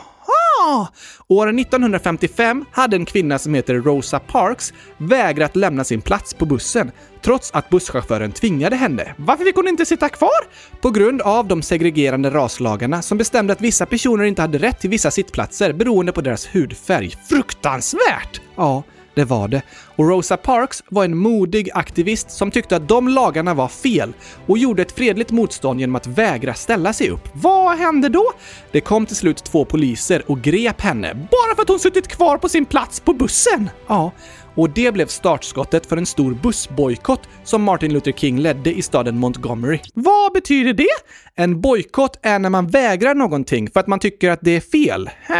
År 1.27 1.59
1955 1.59 2.65
hade 2.71 2.95
en 2.95 3.05
kvinna 3.05 3.39
som 3.39 3.53
heter 3.53 3.75
Rosa 3.75 4.19
Parks 4.19 4.73
vägrat 4.97 5.55
lämna 5.55 5.83
sin 5.83 6.01
plats 6.01 6.33
på 6.33 6.45
bussen, 6.45 6.91
trots 7.21 7.51
att 7.51 7.69
busschauffören 7.69 8.31
tvingade 8.31 8.75
henne. 8.75 9.13
Varför 9.17 9.43
fick 9.43 9.55
hon 9.55 9.67
inte 9.67 9.85
sitta 9.85 10.09
kvar? 10.09 10.39
På 10.81 10.89
grund 10.89 11.21
av 11.21 11.47
de 11.47 11.61
segregerande 11.61 12.29
raslagarna 12.29 13.01
som 13.01 13.17
bestämde 13.17 13.53
att 13.53 13.61
vissa 13.61 13.85
personer 13.85 14.23
inte 14.23 14.41
hade 14.41 14.57
rätt 14.57 14.79
till 14.79 14.89
vissa 14.89 15.11
sittplatser 15.11 15.73
beroende 15.73 16.11
på 16.11 16.21
deras 16.21 16.47
hudfärg. 16.55 17.13
Fruktansvärt! 17.29 18.41
Ja, 18.55 18.83
det 19.19 19.25
var 19.25 19.47
det. 19.47 19.61
Och 19.95 20.09
Rosa 20.09 20.37
Parks 20.37 20.83
var 20.89 21.05
en 21.05 21.17
modig 21.17 21.69
aktivist 21.73 22.31
som 22.31 22.51
tyckte 22.51 22.75
att 22.75 22.87
de 22.87 23.07
lagarna 23.07 23.53
var 23.53 23.67
fel 23.67 24.13
och 24.47 24.57
gjorde 24.57 24.81
ett 24.81 24.91
fredligt 24.91 25.31
motstånd 25.31 25.79
genom 25.79 25.95
att 25.95 26.07
vägra 26.07 26.53
ställa 26.53 26.93
sig 26.93 27.09
upp. 27.09 27.29
Vad 27.33 27.77
hände 27.77 28.09
då? 28.09 28.31
Det 28.71 28.81
kom 28.81 29.05
till 29.05 29.15
slut 29.15 29.37
två 29.43 29.65
poliser 29.65 30.23
och 30.27 30.41
grep 30.41 30.81
henne. 30.81 31.13
Bara 31.13 31.55
för 31.55 31.61
att 31.61 31.69
hon 31.69 31.79
suttit 31.79 32.07
kvar 32.07 32.37
på 32.37 32.49
sin 32.49 32.65
plats 32.65 32.99
på 32.99 33.13
bussen? 33.13 33.69
Ja, 33.87 34.11
och 34.55 34.69
det 34.69 34.91
blev 34.91 35.07
startskottet 35.07 35.85
för 35.85 35.97
en 35.97 36.05
stor 36.05 36.33
bussbojkott 36.33 37.21
som 37.43 37.63
Martin 37.63 37.93
Luther 37.93 38.11
King 38.11 38.39
ledde 38.39 38.73
i 38.73 38.81
staden 38.81 39.17
Montgomery. 39.17 39.79
Vad 39.93 40.33
betyder 40.33 40.73
det? 40.73 40.87
En 41.35 41.61
bojkott 41.61 42.19
är 42.21 42.39
när 42.39 42.49
man 42.49 42.67
vägrar 42.67 43.15
någonting 43.15 43.69
för 43.71 43.79
att 43.79 43.87
man 43.87 43.99
tycker 43.99 44.29
att 44.29 44.39
det 44.41 44.55
är 44.55 44.61
fel. 44.61 45.09
Äh, 45.29 45.35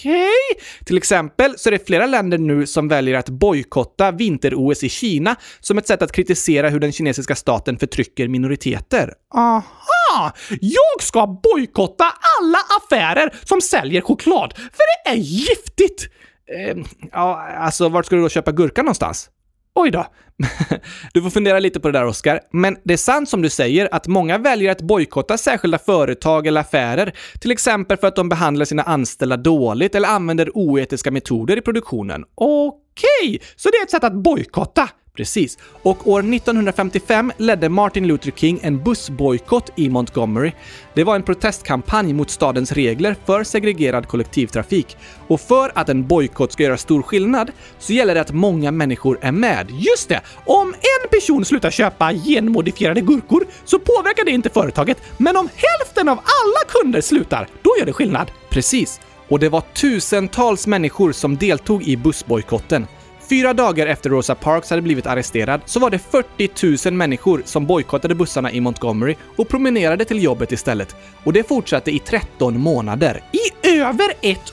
Okej. 0.00 0.12
Okay. 0.12 0.84
Till 0.84 0.96
exempel 0.96 1.58
så 1.58 1.68
är 1.68 1.70
det 1.70 1.86
flera 1.86 2.06
länder 2.06 2.38
nu 2.38 2.66
som 2.66 2.88
väljer 2.88 3.18
att 3.18 3.28
bojkotta 3.28 4.10
vinter-OS 4.10 4.84
i 4.84 4.88
Kina 4.88 5.36
som 5.60 5.78
ett 5.78 5.86
sätt 5.86 6.02
att 6.02 6.12
kritisera 6.12 6.68
hur 6.68 6.80
den 6.80 6.92
kinesiska 6.92 7.34
staten 7.34 7.78
förtrycker 7.78 8.28
minoriteter. 8.28 9.12
Aha! 9.34 10.32
Jag 10.60 11.02
ska 11.02 11.26
bojkotta 11.26 12.04
alla 12.04 12.58
affärer 12.78 13.34
som 13.44 13.60
säljer 13.60 14.00
choklad, 14.00 14.54
för 14.56 15.04
det 15.04 15.10
är 15.10 15.16
giftigt! 15.16 16.08
Eh, 16.48 16.76
ja, 17.12 17.42
alltså 17.58 17.88
vart 17.88 18.06
ska 18.06 18.16
du 18.16 18.22
då 18.22 18.28
köpa 18.28 18.52
gurka 18.52 18.82
någonstans? 18.82 19.30
Oj 19.78 19.90
då. 19.90 20.06
Du 21.12 21.22
får 21.22 21.30
fundera 21.30 21.58
lite 21.58 21.80
på 21.80 21.88
det 21.88 21.98
där, 21.98 22.06
Oskar. 22.06 22.40
Men 22.52 22.76
det 22.84 22.92
är 22.92 22.98
sant 22.98 23.28
som 23.28 23.42
du 23.42 23.50
säger 23.50 23.88
att 23.94 24.06
många 24.06 24.38
väljer 24.38 24.72
att 24.72 24.80
bojkotta 24.80 25.38
särskilda 25.38 25.78
företag 25.78 26.46
eller 26.46 26.60
affärer, 26.60 27.12
till 27.40 27.50
exempel 27.50 27.96
för 27.96 28.06
att 28.06 28.16
de 28.16 28.28
behandlar 28.28 28.64
sina 28.64 28.82
anställda 28.82 29.36
dåligt 29.36 29.94
eller 29.94 30.08
använder 30.08 30.56
oetiska 30.56 31.10
metoder 31.10 31.56
i 31.58 31.60
produktionen. 31.60 32.24
Okej, 32.34 33.40
så 33.56 33.70
det 33.70 33.76
är 33.76 33.82
ett 33.82 33.90
sätt 33.90 34.04
att 34.04 34.22
bojkotta? 34.22 34.88
Precis. 35.16 35.58
Och 35.82 36.08
år 36.08 36.20
1955 36.20 37.32
ledde 37.36 37.68
Martin 37.68 38.06
Luther 38.06 38.30
King 38.30 38.60
en 38.62 38.82
bussbojkott 38.82 39.70
i 39.76 39.88
Montgomery. 39.88 40.52
Det 40.94 41.04
var 41.04 41.14
en 41.16 41.22
protestkampanj 41.22 42.12
mot 42.12 42.30
stadens 42.30 42.72
regler 42.72 43.16
för 43.26 43.44
segregerad 43.44 44.08
kollektivtrafik. 44.08 44.96
Och 45.28 45.40
för 45.40 45.72
att 45.74 45.88
en 45.88 46.06
bojkott 46.06 46.52
ska 46.52 46.62
göra 46.62 46.76
stor 46.76 47.02
skillnad 47.02 47.50
så 47.78 47.92
gäller 47.92 48.14
det 48.14 48.20
att 48.20 48.32
många 48.32 48.70
människor 48.70 49.18
är 49.22 49.32
med. 49.32 49.70
Just 49.70 50.08
det! 50.08 50.20
Om 50.44 50.68
en 50.68 51.08
person 51.10 51.44
slutar 51.44 51.70
köpa 51.70 52.12
genmodifierade 52.12 53.00
gurkor 53.00 53.46
så 53.64 53.78
påverkar 53.78 54.24
det 54.24 54.30
inte 54.30 54.50
företaget, 54.50 55.02
men 55.16 55.36
om 55.36 55.48
hälften 55.54 56.08
av 56.08 56.18
alla 56.18 56.82
kunder 56.82 57.00
slutar, 57.00 57.48
då 57.62 57.70
gör 57.78 57.86
det 57.86 57.92
skillnad. 57.92 58.30
Precis. 58.50 59.00
Och 59.28 59.38
det 59.38 59.48
var 59.48 59.60
tusentals 59.60 60.66
människor 60.66 61.12
som 61.12 61.36
deltog 61.36 61.82
i 61.82 61.96
bussbojkotten. 61.96 62.86
Fyra 63.28 63.54
dagar 63.54 63.86
efter 63.86 64.10
Rosa 64.10 64.34
Parks 64.34 64.70
hade 64.70 64.82
blivit 64.82 65.06
arresterad 65.06 65.60
så 65.64 65.80
var 65.80 65.90
det 65.90 65.98
40 65.98 66.88
000 66.90 66.94
människor 66.94 67.42
som 67.44 67.66
bojkottade 67.66 68.14
bussarna 68.14 68.52
i 68.52 68.60
Montgomery 68.60 69.16
och 69.36 69.48
promenerade 69.48 70.04
till 70.04 70.22
jobbet 70.22 70.52
istället. 70.52 70.96
Och 71.24 71.32
det 71.32 71.48
fortsatte 71.48 71.90
i 71.90 71.98
13 71.98 72.60
månader. 72.60 73.24
I 73.32 73.68
över 73.68 74.12
ett 74.20 74.52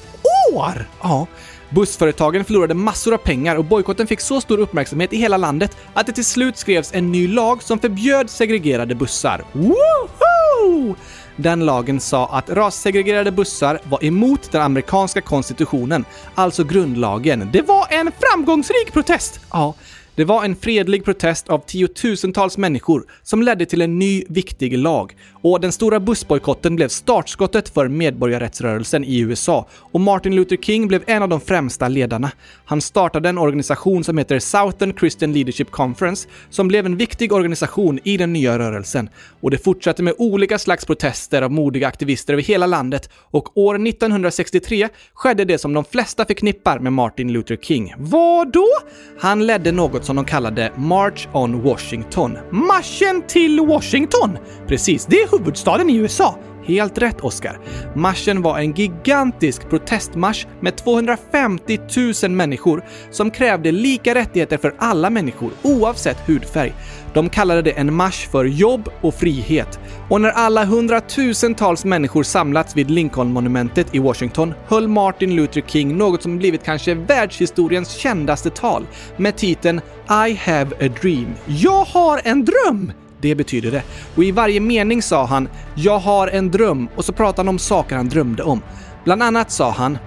år! 0.53 0.85
Ja. 1.01 1.27
Bussföretagen 1.69 2.45
förlorade 2.45 2.73
massor 2.73 3.13
av 3.13 3.17
pengar 3.17 3.55
och 3.55 3.65
bojkotten 3.65 4.07
fick 4.07 4.19
så 4.19 4.41
stor 4.41 4.59
uppmärksamhet 4.59 5.13
i 5.13 5.17
hela 5.17 5.37
landet 5.37 5.77
att 5.93 6.05
det 6.05 6.13
till 6.13 6.25
slut 6.25 6.57
skrevs 6.57 6.93
en 6.93 7.11
ny 7.11 7.27
lag 7.27 7.63
som 7.63 7.79
förbjöd 7.79 8.29
segregerade 8.29 8.95
bussar. 8.95 9.43
Woho! 9.51 10.95
Den 11.35 11.65
lagen 11.65 11.99
sa 11.99 12.27
att 12.27 12.49
rassegregerade 12.49 13.31
bussar 13.31 13.79
var 13.83 14.05
emot 14.05 14.51
den 14.51 14.61
amerikanska 14.61 15.21
konstitutionen, 15.21 16.05
alltså 16.35 16.63
grundlagen. 16.63 17.49
Det 17.53 17.61
var 17.61 17.87
en 17.89 18.11
framgångsrik 18.19 18.93
protest! 18.93 19.39
Ja, 19.51 19.73
det 20.15 20.23
var 20.23 20.45
en 20.45 20.55
fredlig 20.55 21.05
protest 21.05 21.49
av 21.49 21.59
tiotusentals 21.59 22.57
människor 22.57 23.05
som 23.23 23.41
ledde 23.41 23.65
till 23.65 23.81
en 23.81 23.99
ny 23.99 24.23
viktig 24.29 24.77
lag. 24.77 25.15
Och 25.41 25.61
den 25.61 25.71
stora 25.71 25.99
bussbojkotten 25.99 26.75
blev 26.75 26.87
startskottet 26.87 27.69
för 27.69 27.87
medborgarrättsrörelsen 27.87 29.03
i 29.03 29.19
USA 29.19 29.67
och 29.71 30.01
Martin 30.01 30.35
Luther 30.35 30.57
King 30.57 30.87
blev 30.87 31.03
en 31.07 31.23
av 31.23 31.29
de 31.29 31.41
främsta 31.41 31.87
ledarna. 31.87 32.31
Han 32.65 32.81
startade 32.81 33.29
en 33.29 33.37
organisation 33.37 34.03
som 34.03 34.17
heter 34.17 34.39
Southern 34.39 34.93
Christian 34.99 35.33
Leadership 35.33 35.71
Conference 35.71 36.27
som 36.49 36.67
blev 36.67 36.85
en 36.85 36.97
viktig 36.97 37.33
organisation 37.33 37.99
i 38.03 38.17
den 38.17 38.33
nya 38.33 38.59
rörelsen. 38.59 39.09
Och 39.41 39.51
det 39.51 39.57
fortsatte 39.57 40.03
med 40.03 40.13
olika 40.17 40.59
slags 40.59 40.85
protester 40.85 41.41
av 41.41 41.51
modiga 41.51 41.87
aktivister 41.87 42.33
över 42.33 42.43
hela 42.43 42.65
landet 42.67 43.09
och 43.15 43.57
år 43.57 43.87
1963 43.87 44.89
skedde 45.13 45.45
det 45.45 45.57
som 45.57 45.73
de 45.73 45.85
flesta 45.85 46.25
förknippar 46.25 46.79
med 46.79 46.93
Martin 46.93 47.31
Luther 47.33 47.55
King. 47.55 47.93
Vad 47.97 48.51
då? 48.51 48.67
Han 49.19 49.47
ledde 49.47 49.71
något 49.71 50.02
som 50.05 50.15
de 50.15 50.25
kallade 50.25 50.71
March 50.75 51.27
on 51.33 51.61
Washington. 51.61 52.37
Marschen 52.51 53.23
till 53.27 53.59
Washington! 53.59 54.37
Precis, 54.67 55.05
det 55.05 55.15
är 55.15 55.37
huvudstaden 55.37 55.89
i 55.89 55.95
USA. 55.95 56.39
Helt 56.65 56.97
rätt, 56.97 57.21
Oscar. 57.21 57.59
Marschen 57.95 58.41
var 58.41 58.59
en 58.59 58.73
gigantisk 58.73 59.69
protestmarsch 59.69 60.47
med 60.59 60.75
250 60.75 61.79
000 62.23 62.31
människor 62.31 62.83
som 63.11 63.31
krävde 63.31 63.71
lika 63.71 64.15
rättigheter 64.15 64.57
för 64.57 64.75
alla 64.77 65.09
människor, 65.09 65.51
oavsett 65.61 66.17
hudfärg. 66.27 66.73
De 67.13 67.29
kallade 67.29 67.61
det 67.61 67.71
en 67.71 67.93
marsch 67.93 68.29
för 68.31 68.45
jobb 68.45 68.89
och 69.01 69.13
frihet. 69.13 69.79
Och 70.09 70.21
när 70.21 70.29
alla 70.29 70.65
hundratusentals 70.65 71.85
människor 71.85 72.23
samlats 72.23 72.77
vid 72.77 72.91
Lincoln-monumentet 72.91 73.95
i 73.95 73.99
Washington 73.99 74.53
höll 74.67 74.87
Martin 74.87 75.35
Luther 75.35 75.61
King 75.61 75.97
något 75.97 76.23
som 76.23 76.37
blivit 76.37 76.63
kanske 76.63 76.93
världshistoriens 76.93 77.91
kändaste 77.91 78.49
tal 78.49 78.87
med 79.17 79.37
titeln 79.37 79.81
I 80.27 80.33
have 80.33 80.75
a 80.85 80.89
dream. 81.01 81.33
Jag 81.47 81.85
har 81.85 82.21
en 82.23 82.45
dröm! 82.45 82.93
Det 83.23 83.35
betyder 83.35 83.71
det. 83.71 83.83
Och 84.15 84.23
i 84.23 84.31
varje 84.31 84.59
mening 84.59 85.01
sa 85.01 85.25
han 85.25 85.49
“Jag 85.75 85.99
har 85.99 86.27
en 86.27 86.51
dröm” 86.51 86.89
och 86.95 87.05
så 87.05 87.13
pratade 87.13 87.39
han 87.39 87.47
om 87.47 87.59
saker 87.59 87.95
han 87.95 88.09
drömde 88.09 88.43
om. 88.43 88.61
Bland 89.03 89.23
annat 89.23 89.51
sa 89.51 89.71
han 89.71 89.97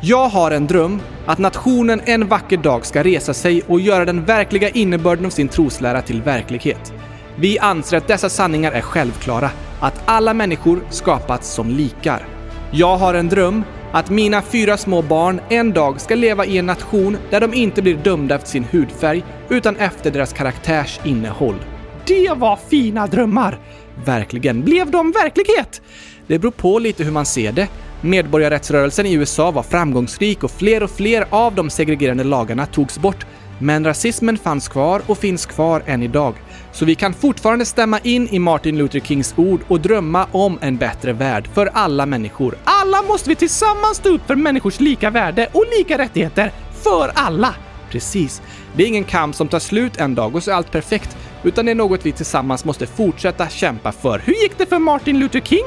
jag 0.00 0.28
har 0.28 0.50
en 0.50 0.66
dröm 0.66 1.00
att 1.26 1.38
nationen 1.38 2.00
en 2.04 2.28
vacker 2.28 2.56
dag 2.56 2.86
ska 2.86 3.02
resa 3.04 3.34
sig 3.34 3.62
och 3.66 3.80
göra 3.80 4.04
den 4.04 4.24
verkliga 4.24 4.68
innebörden 4.68 5.26
av 5.26 5.30
sin 5.30 5.48
troslära 5.48 6.02
till 6.02 6.22
verklighet. 6.22 6.92
Vi 7.36 7.58
anser 7.58 7.96
att 7.96 8.08
dessa 8.08 8.28
sanningar 8.28 8.72
är 8.72 8.80
självklara, 8.80 9.50
att 9.80 10.02
alla 10.04 10.34
människor 10.34 10.80
skapats 10.90 11.54
som 11.54 11.70
likar. 11.70 12.26
Jag 12.70 12.96
har 12.96 13.14
en 13.14 13.28
dröm 13.28 13.64
att 13.92 14.10
mina 14.10 14.42
fyra 14.42 14.76
små 14.76 15.02
barn 15.02 15.40
en 15.48 15.72
dag 15.72 16.00
ska 16.00 16.14
leva 16.14 16.46
i 16.46 16.58
en 16.58 16.66
nation 16.66 17.16
där 17.30 17.40
de 17.40 17.54
inte 17.54 17.82
blir 17.82 17.96
dömda 17.96 18.34
efter 18.34 18.48
sin 18.48 18.64
hudfärg, 18.64 19.24
utan 19.48 19.76
efter 19.76 20.10
deras 20.10 20.32
karaktärs 20.32 21.00
innehåll. 21.04 21.75
Det 22.06 22.32
var 22.36 22.58
fina 22.68 23.06
drömmar! 23.06 23.58
Verkligen. 24.04 24.64
Blev 24.64 24.90
de 24.90 25.12
verklighet? 25.12 25.82
Det 26.26 26.38
beror 26.38 26.52
på 26.52 26.78
lite 26.78 27.04
hur 27.04 27.12
man 27.12 27.26
ser 27.26 27.52
det. 27.52 27.68
Medborgarrättsrörelsen 28.00 29.06
i 29.06 29.14
USA 29.14 29.50
var 29.50 29.62
framgångsrik 29.62 30.44
och 30.44 30.50
fler 30.50 30.82
och 30.82 30.90
fler 30.90 31.26
av 31.30 31.54
de 31.54 31.70
segregerande 31.70 32.24
lagarna 32.24 32.66
togs 32.66 32.98
bort. 32.98 33.26
Men 33.58 33.84
rasismen 33.84 34.38
fanns 34.38 34.68
kvar 34.68 35.02
och 35.06 35.18
finns 35.18 35.46
kvar 35.46 35.82
än 35.86 36.02
idag. 36.02 36.34
Så 36.72 36.84
vi 36.84 36.94
kan 36.94 37.14
fortfarande 37.14 37.64
stämma 37.64 37.98
in 37.98 38.28
i 38.28 38.38
Martin 38.38 38.78
Luther 38.78 39.00
Kings 39.00 39.34
ord 39.36 39.60
och 39.68 39.80
drömma 39.80 40.26
om 40.32 40.58
en 40.60 40.76
bättre 40.76 41.12
värld 41.12 41.48
för 41.54 41.70
alla 41.72 42.06
människor. 42.06 42.58
Alla 42.64 43.02
måste 43.02 43.28
vi 43.28 43.36
tillsammans 43.36 43.96
stå 43.96 44.08
upp 44.08 44.26
för 44.26 44.34
människors 44.34 44.80
lika 44.80 45.10
värde 45.10 45.48
och 45.52 45.64
lika 45.78 45.98
rättigheter. 45.98 46.52
För 46.82 47.10
alla! 47.14 47.54
Precis. 47.90 48.42
Det 48.76 48.82
är 48.82 48.86
ingen 48.86 49.04
kamp 49.04 49.34
som 49.34 49.48
tar 49.48 49.58
slut 49.58 49.96
en 49.96 50.14
dag 50.14 50.34
och 50.34 50.42
så 50.42 50.50
är 50.50 50.54
allt 50.54 50.70
perfekt, 50.70 51.16
utan 51.46 51.64
det 51.64 51.70
är 51.70 51.74
något 51.74 52.06
vi 52.06 52.12
tillsammans 52.12 52.64
måste 52.64 52.86
fortsätta 52.86 53.48
kämpa 53.48 53.92
för. 53.92 54.18
Hur 54.18 54.32
gick 54.32 54.58
det 54.58 54.66
för 54.66 54.78
Martin 54.78 55.18
Luther 55.18 55.40
King? 55.40 55.64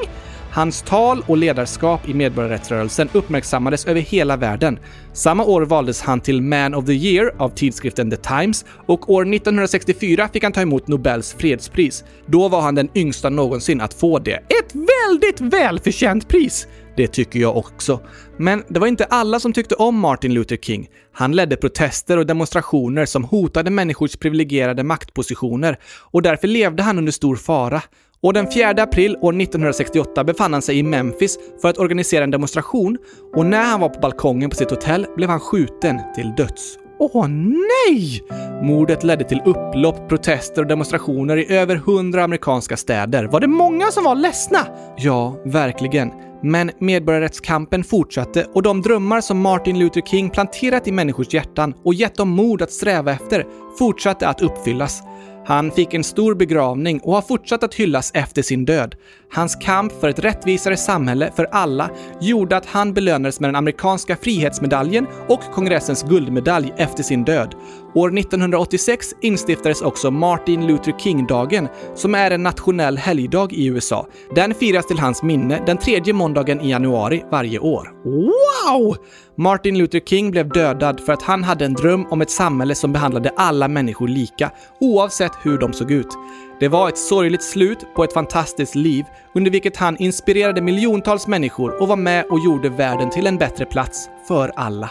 Hans 0.52 0.82
tal 0.82 1.24
och 1.26 1.36
ledarskap 1.36 2.08
i 2.08 2.14
medborgarrättsrörelsen 2.14 3.08
uppmärksammades 3.12 3.84
över 3.84 4.00
hela 4.00 4.36
världen. 4.36 4.78
Samma 5.12 5.44
år 5.44 5.62
valdes 5.62 6.02
han 6.02 6.20
till 6.20 6.42
Man 6.42 6.74
of 6.74 6.86
the 6.86 6.92
Year 6.92 7.34
av 7.38 7.48
tidskriften 7.48 8.10
The 8.10 8.16
Times 8.16 8.64
och 8.86 9.10
år 9.10 9.22
1964 9.34 10.28
fick 10.32 10.42
han 10.42 10.52
ta 10.52 10.60
emot 10.60 10.88
Nobels 10.88 11.34
fredspris. 11.38 12.04
Då 12.26 12.48
var 12.48 12.60
han 12.60 12.74
den 12.74 12.88
yngsta 12.94 13.30
någonsin 13.30 13.80
att 13.80 13.94
få 13.94 14.18
det. 14.18 14.36
Ett 14.36 14.74
väldigt 14.74 15.40
välförtjänt 15.40 16.28
pris! 16.28 16.66
Det 16.96 17.06
tycker 17.06 17.40
jag 17.40 17.56
också. 17.56 18.00
Men 18.36 18.64
det 18.68 18.80
var 18.80 18.86
inte 18.86 19.04
alla 19.04 19.40
som 19.40 19.52
tyckte 19.52 19.74
om 19.74 19.98
Martin 19.98 20.34
Luther 20.34 20.56
King. 20.56 20.88
Han 21.12 21.32
ledde 21.32 21.56
protester 21.56 22.16
och 22.16 22.26
demonstrationer 22.26 23.06
som 23.06 23.24
hotade 23.24 23.70
människors 23.70 24.16
privilegierade 24.16 24.82
maktpositioner 24.82 25.78
och 26.10 26.22
därför 26.22 26.48
levde 26.48 26.82
han 26.82 26.98
under 26.98 27.12
stor 27.12 27.36
fara. 27.36 27.82
Och 28.22 28.32
den 28.32 28.52
4 28.52 28.68
april 28.70 29.16
år 29.20 29.40
1968 29.42 30.24
befann 30.24 30.52
han 30.52 30.62
sig 30.62 30.78
i 30.78 30.82
Memphis 30.82 31.38
för 31.62 31.68
att 31.68 31.78
organisera 31.78 32.24
en 32.24 32.30
demonstration 32.30 32.98
och 33.36 33.46
när 33.46 33.64
han 33.64 33.80
var 33.80 33.88
på 33.88 34.00
balkongen 34.00 34.50
på 34.50 34.56
sitt 34.56 34.70
hotell 34.70 35.06
blev 35.16 35.28
han 35.28 35.40
skjuten 35.40 36.00
till 36.14 36.32
döds. 36.36 36.76
Åh 37.02 37.28
nej! 37.28 38.22
Mordet 38.62 39.04
ledde 39.04 39.24
till 39.24 39.42
upplopp, 39.44 40.08
protester 40.08 40.62
och 40.62 40.68
demonstrationer 40.68 41.36
i 41.36 41.56
över 41.56 41.76
hundra 41.76 42.24
amerikanska 42.24 42.76
städer. 42.76 43.24
Var 43.24 43.40
det 43.40 43.46
många 43.46 43.86
som 43.86 44.04
var 44.04 44.14
ledsna? 44.14 44.58
Ja, 44.96 45.36
verkligen. 45.44 46.10
Men 46.42 46.70
medborgarrättskampen 46.78 47.84
fortsatte 47.84 48.46
och 48.54 48.62
de 48.62 48.82
drömmar 48.82 49.20
som 49.20 49.40
Martin 49.40 49.78
Luther 49.78 50.00
King 50.00 50.30
planterat 50.30 50.88
i 50.88 50.92
människors 50.92 51.34
hjärtan 51.34 51.74
och 51.84 51.94
gett 51.94 52.16
dem 52.16 52.28
mod 52.28 52.62
att 52.62 52.72
sträva 52.72 53.12
efter 53.12 53.46
fortsatte 53.78 54.28
att 54.28 54.42
uppfyllas. 54.42 55.02
Han 55.46 55.70
fick 55.70 55.94
en 55.94 56.04
stor 56.04 56.34
begravning 56.34 57.00
och 57.00 57.14
har 57.14 57.22
fortsatt 57.22 57.62
att 57.62 57.74
hyllas 57.74 58.10
efter 58.14 58.42
sin 58.42 58.64
död. 58.64 58.94
Hans 59.32 59.56
kamp 59.56 59.92
för 60.00 60.08
ett 60.08 60.18
rättvisare 60.18 60.76
samhälle 60.76 61.32
för 61.36 61.44
alla 61.44 61.90
gjorde 62.20 62.56
att 62.56 62.66
han 62.66 62.94
belönades 62.94 63.40
med 63.40 63.48
den 63.48 63.56
amerikanska 63.56 64.16
frihetsmedaljen 64.16 65.06
och 65.28 65.40
kongressens 65.54 66.02
guldmedalj 66.02 66.72
efter 66.76 67.02
sin 67.02 67.24
död. 67.24 67.54
År 67.94 68.18
1986 68.18 69.14
instiftades 69.20 69.82
också 69.82 70.10
Martin 70.10 70.66
Luther 70.66 70.92
King-dagen, 70.98 71.68
som 71.94 72.14
är 72.14 72.30
en 72.30 72.42
nationell 72.42 72.98
helgdag 72.98 73.52
i 73.52 73.66
USA. 73.66 74.06
Den 74.34 74.54
firas 74.54 74.86
till 74.86 74.98
hans 74.98 75.22
minne 75.22 75.62
den 75.66 75.78
tredje 75.78 76.12
måndagen 76.12 76.60
i 76.60 76.70
januari 76.70 77.24
varje 77.30 77.58
år. 77.58 77.92
Wow! 78.04 78.96
Martin 79.36 79.78
Luther 79.78 80.00
King 80.00 80.30
blev 80.30 80.48
dödad 80.48 81.00
för 81.00 81.12
att 81.12 81.22
han 81.22 81.44
hade 81.44 81.64
en 81.64 81.74
dröm 81.74 82.06
om 82.10 82.20
ett 82.20 82.30
samhälle 82.30 82.74
som 82.74 82.92
behandlade 82.92 83.32
alla 83.36 83.68
människor 83.68 84.08
lika, 84.08 84.50
oavsett 84.80 85.32
hur 85.42 85.58
de 85.58 85.72
såg 85.72 85.90
ut. 85.90 86.18
Det 86.60 86.68
var 86.68 86.88
ett 86.88 86.98
sorgligt 86.98 87.42
slut 87.42 87.86
på 87.96 88.04
ett 88.04 88.12
fantastiskt 88.12 88.74
liv 88.74 89.04
under 89.34 89.50
vilket 89.50 89.76
han 89.76 89.96
inspirerade 89.96 90.60
miljontals 90.62 91.26
människor 91.26 91.82
och 91.82 91.88
var 91.88 91.96
med 91.96 92.24
och 92.24 92.40
gjorde 92.44 92.68
världen 92.68 93.10
till 93.10 93.26
en 93.26 93.38
bättre 93.38 93.64
plats 93.64 94.08
för 94.28 94.52
alla. 94.56 94.90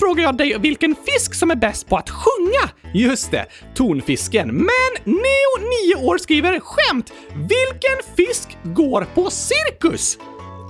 Frågar 0.00 0.24
jag 0.24 0.36
dig 0.36 0.58
vilken 0.58 0.94
fisk 1.06 1.34
som 1.34 1.50
är 1.50 1.54
bäst 1.54 1.88
på 1.88 1.96
att 1.96 2.10
sjunga. 2.10 2.70
Just 2.94 3.30
det, 3.30 3.46
tonfisken. 3.74 4.48
Men 4.48 4.92
Neo, 5.04 5.52
9 6.00 6.06
år, 6.06 6.18
skriver 6.18 6.60
skämt. 6.60 7.12
Vilken 7.34 8.14
fisk 8.16 8.58
går 8.64 9.06
på 9.14 9.30
cirkus? 9.30 10.18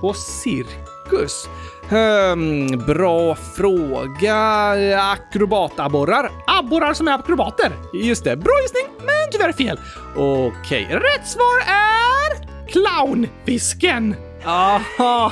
På 0.01 0.13
cirkus? 0.13 1.47
Hmm, 1.89 2.67
bra 2.87 3.35
fråga. 3.35 4.37
Akrobatabborrar? 5.01 6.31
Abborrar 6.47 6.93
som 6.93 7.07
är 7.07 7.11
akrobater. 7.11 7.71
Just 7.93 8.23
det, 8.23 8.37
bra 8.37 8.53
gissning, 8.61 8.95
Men 8.99 9.31
tyvärr 9.31 9.51
fel. 9.53 9.79
Okej. 10.15 10.87
Rätt 10.91 11.27
svar 11.27 11.59
är 11.67 12.47
clownfisken. 12.67 14.15
Jaha, 14.43 15.31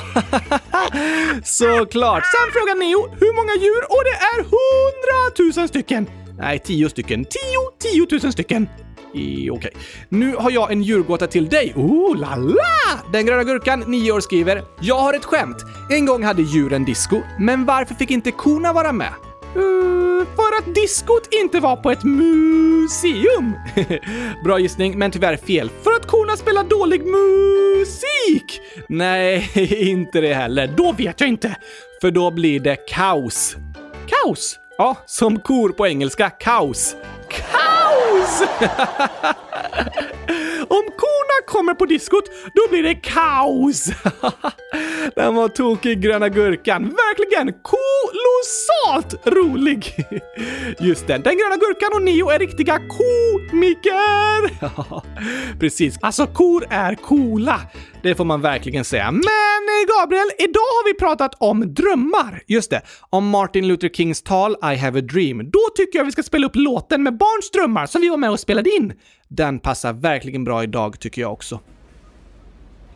Såklart. 1.44 2.24
Sen 2.24 2.52
frågar 2.52 2.74
Neo 2.74 3.08
hur 3.20 3.34
många 3.34 3.54
djur 3.62 3.82
och 3.88 4.02
det 4.04 4.16
är 4.30 4.44
hundratusen 4.52 5.68
stycken. 5.68 6.06
Nej, 6.38 6.58
tio 6.58 6.90
stycken. 6.90 7.24
Tio, 7.24 7.90
tiotusen 7.92 8.32
stycken. 8.32 8.68
Okej. 9.10 9.50
Okej. 9.50 9.70
Nu 10.08 10.34
har 10.36 10.50
jag 10.50 10.72
en 10.72 10.82
djurgåta 10.82 11.26
till 11.26 11.48
dig. 11.48 11.72
Oh 11.76 12.16
la 12.16 12.36
la! 12.36 13.00
Den 13.12 13.26
gröna 13.26 13.44
gurkan, 13.44 13.84
9 13.86 14.12
år, 14.12 14.20
skriver 14.20 14.62
“Jag 14.80 14.98
har 14.98 15.14
ett 15.14 15.24
skämt. 15.24 15.56
En 15.90 16.06
gång 16.06 16.22
hade 16.22 16.42
djuren 16.42 16.84
disco, 16.84 17.20
men 17.38 17.64
varför 17.64 17.94
fick 17.94 18.10
inte 18.10 18.30
korna 18.30 18.72
vara 18.72 18.92
med?” 18.92 19.12
Uh, 19.56 19.99
för 20.26 20.58
att 20.58 20.74
diskot 20.74 21.28
inte 21.30 21.60
var 21.60 21.76
på 21.76 21.90
ett 21.90 22.04
museum. 22.04 23.52
Bra 24.44 24.58
gissning, 24.58 24.98
men 24.98 25.10
tyvärr 25.10 25.36
fel. 25.36 25.70
För 25.82 25.90
att 25.90 26.06
korna 26.06 26.36
spelar 26.36 26.64
dålig 26.64 27.02
musik. 27.06 28.60
Nej, 28.88 29.50
inte 29.90 30.20
det 30.20 30.34
heller. 30.34 30.74
Då 30.76 30.92
vet 30.92 31.20
jag 31.20 31.28
inte. 31.28 31.56
För 32.00 32.10
då 32.10 32.30
blir 32.30 32.60
det 32.60 32.76
kaos. 32.76 33.56
Kaos. 34.06 34.58
Ja, 34.78 34.96
som 35.06 35.38
kor 35.40 35.68
på 35.68 35.86
engelska. 35.86 36.30
Kaos. 36.30 36.96
Kaos! 37.28 37.69
Om 40.68 40.84
korna 40.96 41.46
kommer 41.46 41.74
på 41.74 41.86
diskot, 41.86 42.24
då 42.54 42.62
blir 42.70 42.82
det 42.82 42.94
kaos. 42.94 43.84
Den 45.16 45.34
var 45.34 45.48
tokig, 45.48 46.00
gröna 46.00 46.28
gurkan. 46.28 46.82
Verkligen 46.82 47.52
kolossalt 47.62 49.26
rolig. 49.26 49.94
Just 50.78 51.06
det, 51.06 51.18
den 51.18 51.38
gröna 51.38 51.56
gurkan 51.56 51.90
och 51.94 52.02
Neo 52.02 52.30
är 52.30 52.38
riktiga 52.38 52.78
komiker. 52.78 54.50
Precis. 55.58 55.98
Alltså, 56.00 56.26
kor 56.26 56.64
är 56.70 56.94
coola. 56.94 57.60
Det 58.02 58.14
får 58.14 58.24
man 58.24 58.40
verkligen 58.40 58.84
säga. 58.84 59.10
Men 59.10 59.59
men 59.80 59.86
Gabriel, 60.00 60.30
idag 60.38 60.60
har 60.60 60.92
vi 60.92 60.98
pratat 60.98 61.34
om 61.38 61.74
drömmar. 61.74 62.42
just 62.46 62.70
det, 62.70 62.82
om 63.10 63.28
Martin 63.28 63.68
Luther 63.68 63.88
Kings 63.88 64.22
tal 64.22 64.56
I 64.72 64.76
have 64.76 64.98
a 64.98 65.02
dream. 65.02 65.50
Då 65.50 65.60
tycker 65.76 65.98
jag 65.98 66.04
vi 66.04 66.12
ska 66.12 66.22
spela 66.22 66.46
upp 66.46 66.56
låten 66.56 67.02
med 67.02 67.16
barns 67.16 67.50
drömmar 67.50 67.86
som 67.86 68.00
vi 68.00 68.08
var 68.08 68.16
med 68.16 68.30
och 68.30 68.40
spelade 68.40 68.70
in. 68.70 68.92
Den 69.28 69.58
passar 69.58 69.92
verkligen 69.92 70.44
bra 70.44 70.62
idag 70.62 71.00
tycker 71.00 71.22
jag 71.22 71.32
också. 71.32 71.60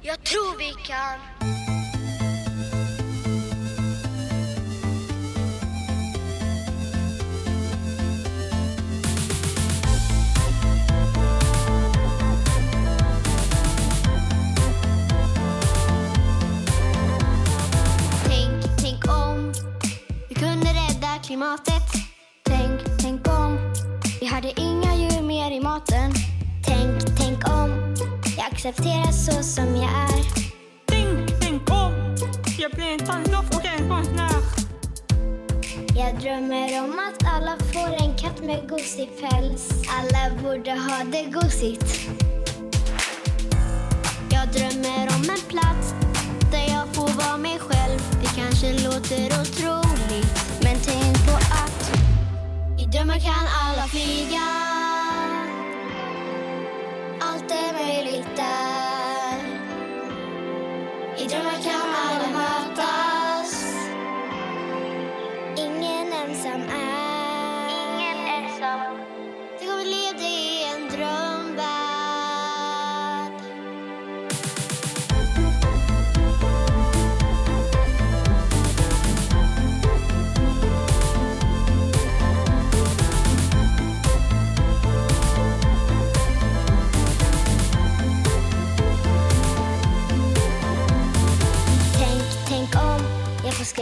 Jag 0.03 0.25
tror 0.25 0.59
vi 0.59 0.71
kan. 0.87 1.94
Klimatet. 21.35 21.83
Tänk, 22.43 22.81
tänk 22.99 23.29
om 23.29 23.59
vi 24.21 24.27
hade 24.27 24.61
inga 24.61 24.95
djur 24.95 25.23
mer 25.23 25.51
i 25.51 25.61
maten. 25.61 26.13
Tänk, 26.67 27.17
tänk 27.19 27.49
om 27.49 27.95
jag 28.37 28.47
accepteras 28.53 29.27
så 29.27 29.43
som 29.43 29.77
jag 29.77 29.91
är. 29.91 30.25
Tänk, 30.87 31.41
tänk 31.41 31.71
om 31.71 31.93
jag 32.59 32.71
blir 32.71 32.87
en 32.87 33.07
tandlopp 33.07 33.55
och 33.55 33.65
en 33.65 33.89
konstnär. 33.89 34.43
Jag 35.97 36.21
drömmer 36.21 36.85
om 36.85 36.99
att 37.09 37.35
alla 37.35 37.57
får 37.73 38.05
en 38.05 38.17
katt 38.17 38.43
med 38.43 38.69
gosig 38.69 39.11
päls. 39.21 39.73
Alla 39.99 40.43
borde 40.43 40.71
ha 40.71 41.05
det 41.05 41.25
gosigt. 41.25 42.11
Jag 44.31 44.49
drömmer 44.49 45.03
om 45.17 45.23
en 45.35 45.45
plats 45.49 45.95
där 46.51 46.75
jag 46.75 46.95
får 46.95 47.25
vara 47.25 47.37
mig 47.37 47.59
själv. 47.59 48.01
Det 48.21 48.41
kanske 48.41 48.73
låter 48.73 49.27
otroligt, 49.41 50.44
drömmar 52.95 53.19
kan 53.19 53.47
alla 53.63 53.89
flyga. 53.89 54.74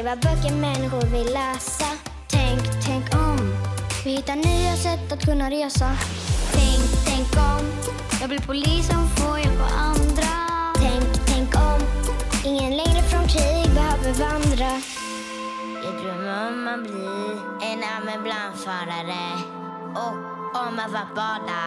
Skriva 0.03 0.17
böcker 0.17 0.57
människor 0.57 1.03
vill 1.03 1.33
läsa. 1.33 1.85
Tänk, 2.29 2.63
tänk 2.87 3.15
om. 3.15 3.39
Vi 4.05 4.11
hittar 4.11 4.37
nya 4.37 4.77
sätt 4.77 5.13
att 5.13 5.25
kunna 5.25 5.51
resa. 5.51 5.97
Tänk, 6.53 6.91
tänk 7.07 7.37
om. 7.37 7.65
Jag 8.21 8.29
blir 8.29 8.39
polis 8.39 8.87
som 8.87 9.09
får 9.09 9.39
hjälpa 9.39 9.65
andra. 9.65 10.33
Tänk, 10.75 11.27
tänk 11.27 11.55
om. 11.55 11.81
Ingen 12.45 12.77
längre 12.77 13.03
från 13.03 13.29
krig 13.29 13.75
behöver 13.75 14.13
vandra. 14.13 14.73
Jag 15.85 15.95
drömmer 16.03 16.49
om 16.49 16.69
att 16.69 16.81
bli 16.81 17.39
en 17.69 17.83
ambulansförare 17.97 19.27
och 19.95 20.15
om 20.67 20.79
att 20.79 20.91
få 20.91 21.15
bada. 21.15 21.65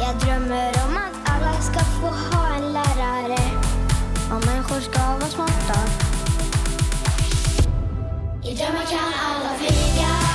Jag 0.00 0.18
drömmer 0.20 0.68
om 0.68 0.96
att 0.96 1.30
alla 1.30 1.52
ska 1.60 1.80
få 1.80 2.06
ha 2.06 2.54
en 2.56 2.72
lärare. 2.72 3.89
Och 4.32 4.46
människor 4.46 4.80
ska 4.80 4.98
vara 4.98 5.30
smarta. 5.30 5.80
I 8.44 8.54
drömmar 8.54 8.84
kan 8.84 9.12
alla 9.14 9.54
flyga. 9.58 10.29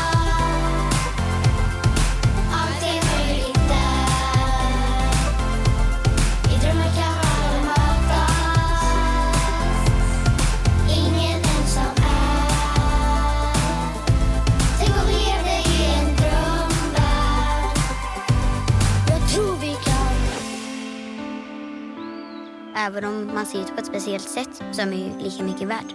Man 23.36 23.46
ser 23.46 23.62
ut 23.62 23.76
på 23.76 23.82
ett 23.82 23.86
speciellt 23.86 24.30
sätt 24.30 24.64
så 24.72 24.82
är 24.82 25.20
lika 25.24 25.44
mycket 25.44 25.68
värd. 25.68 25.94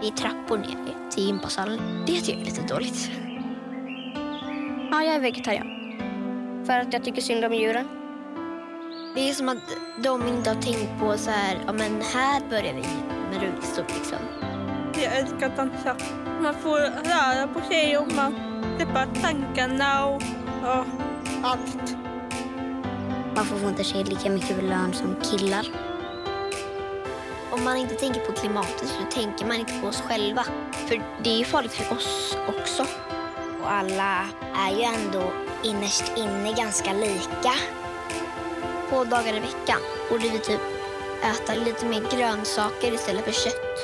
Det 0.00 0.06
är 0.06 0.10
trappor 0.10 0.58
ner 0.58 1.10
till 1.10 1.26
gympasalen. 1.26 2.04
Det 2.06 2.12
tycker 2.20 2.32
jag 2.32 2.40
är 2.40 2.44
lite 2.44 2.74
dåligt. 2.74 3.10
Ja, 4.90 5.02
jag 5.02 5.14
är 5.14 5.20
vegetarian. 5.20 5.66
För 6.66 6.72
att 6.72 6.92
jag 6.92 7.04
tycker 7.04 7.22
synd 7.22 7.44
om 7.44 7.54
djuren. 7.54 7.88
Det 9.14 9.30
är 9.30 9.32
som 9.34 9.48
att 9.48 9.76
de 10.04 10.28
inte 10.28 10.50
har 10.50 10.62
tänkt 10.62 11.00
på 11.00 11.18
så 11.18 11.30
här, 11.30 11.58
ja 11.66 11.72
men 11.72 12.02
här 12.14 12.42
börjar 12.50 12.74
vi 12.74 12.84
med 13.30 13.42
rullstol 13.42 13.84
liksom. 13.94 14.18
Jag 14.94 15.16
älskar 15.16 15.46
att 15.46 15.56
dansa. 15.56 15.96
Man 16.42 16.54
får 16.54 16.78
röra 16.80 17.46
på 17.46 17.60
sig 17.60 17.98
och 17.98 18.12
man 18.12 18.34
släpper 18.76 19.06
tankarna 19.22 20.06
och 20.06 20.22
ja, 20.62 20.84
allt. 21.42 21.96
Man 23.36 23.44
får 23.44 23.68
inte 23.68 23.84
sig 23.84 24.04
lika 24.04 24.30
mycket 24.30 24.64
lön 24.64 24.92
som 24.92 25.16
killar. 25.22 25.91
Om 27.62 27.66
man 27.66 27.76
inte 27.76 27.94
tänker 27.94 28.20
på 28.20 28.32
klimatet 28.32 28.88
så 28.88 29.20
tänker 29.20 29.46
man 29.46 29.56
inte 29.56 29.80
på 29.80 29.86
oss 29.86 30.00
själva. 30.00 30.44
För 30.72 31.02
det 31.22 31.30
är 31.30 31.38
ju 31.38 31.44
farligt 31.44 31.72
för 31.72 31.96
oss 31.96 32.36
också. 32.48 32.82
Och 33.62 33.72
alla 33.72 34.24
är 34.56 34.76
ju 34.76 34.82
ändå 34.82 35.32
innerst 35.64 36.12
inne 36.16 36.52
ganska 36.52 36.92
lika. 36.92 37.52
Två 38.88 39.04
dagar 39.04 39.36
i 39.36 39.40
veckan 39.40 39.78
borde 40.10 40.28
vi 40.28 40.38
typ 40.38 40.60
äta 41.22 41.54
lite 41.54 41.86
mer 41.86 42.02
grönsaker 42.16 42.94
istället 42.94 43.24
för 43.24 43.32
kött. 43.32 43.78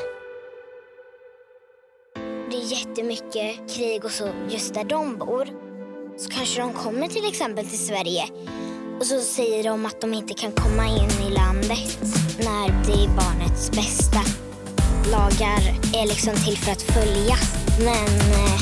Det 2.50 2.56
är 2.56 2.78
jättemycket 2.78 3.74
krig 3.76 4.04
och 4.04 4.10
så 4.10 4.30
just 4.48 4.74
där 4.74 4.84
de 4.84 5.16
bor. 5.16 5.48
Så 6.16 6.30
kanske 6.30 6.60
de 6.60 6.72
kommer 6.72 7.08
till 7.08 7.28
exempel 7.28 7.66
till 7.66 7.86
Sverige 7.86 8.24
och 8.98 9.06
så 9.06 9.20
säger 9.20 9.64
de 9.64 9.86
att 9.86 10.00
de 10.00 10.14
inte 10.14 10.34
kan 10.34 10.52
komma 10.52 10.86
in 10.86 11.26
i 11.28 11.30
landet 11.30 11.98
när 12.38 12.68
det 12.86 13.04
är 13.04 13.08
barnets 13.08 13.70
bästa. 13.70 14.20
Lagar 15.10 15.62
är 16.02 16.06
liksom 16.06 16.34
till 16.34 16.58
för 16.58 16.72
att 16.72 16.82
följas, 16.82 17.54
men 17.78 18.20
eh, 18.30 18.60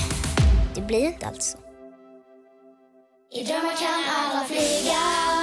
det 0.75 0.81
blir 0.81 1.07
inte 1.07 1.27
alltid 1.27 1.43
så. 1.43 1.59
I 3.33 3.45
drömmar 3.45 3.77
kan 3.77 4.05
alla 4.17 4.45
flyga 4.45 5.36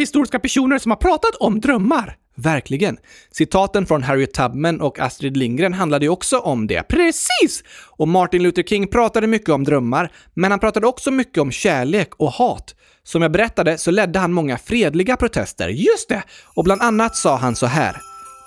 historiska 0.00 0.38
personer 0.38 0.78
som 0.78 0.90
har 0.90 0.96
pratat 0.96 1.34
om 1.34 1.60
drömmar. 1.60 2.16
Verkligen. 2.36 2.96
Citaten 3.30 3.86
från 3.86 4.02
Harriet 4.02 4.34
Tubman 4.34 4.80
och 4.80 5.00
Astrid 5.00 5.36
Lindgren 5.36 5.72
handlade 5.74 6.04
ju 6.04 6.08
också 6.08 6.38
om 6.38 6.66
det. 6.66 6.82
Precis! 6.82 7.64
Och 7.96 8.08
Martin 8.08 8.42
Luther 8.42 8.62
King 8.62 8.86
pratade 8.86 9.26
mycket 9.26 9.48
om 9.48 9.64
drömmar, 9.64 10.12
men 10.34 10.50
han 10.50 10.60
pratade 10.60 10.86
också 10.86 11.10
mycket 11.10 11.38
om 11.38 11.50
kärlek 11.50 12.08
och 12.16 12.30
hat. 12.30 12.74
Som 13.02 13.22
jag 13.22 13.32
berättade 13.32 13.78
så 13.78 13.90
ledde 13.90 14.18
han 14.18 14.32
många 14.32 14.58
fredliga 14.58 15.16
protester. 15.16 15.68
Just 15.68 16.08
det! 16.08 16.22
Och 16.54 16.64
bland 16.64 16.82
annat 16.82 17.16
sa 17.16 17.36
han 17.36 17.56
så 17.56 17.66
här. 17.66 17.96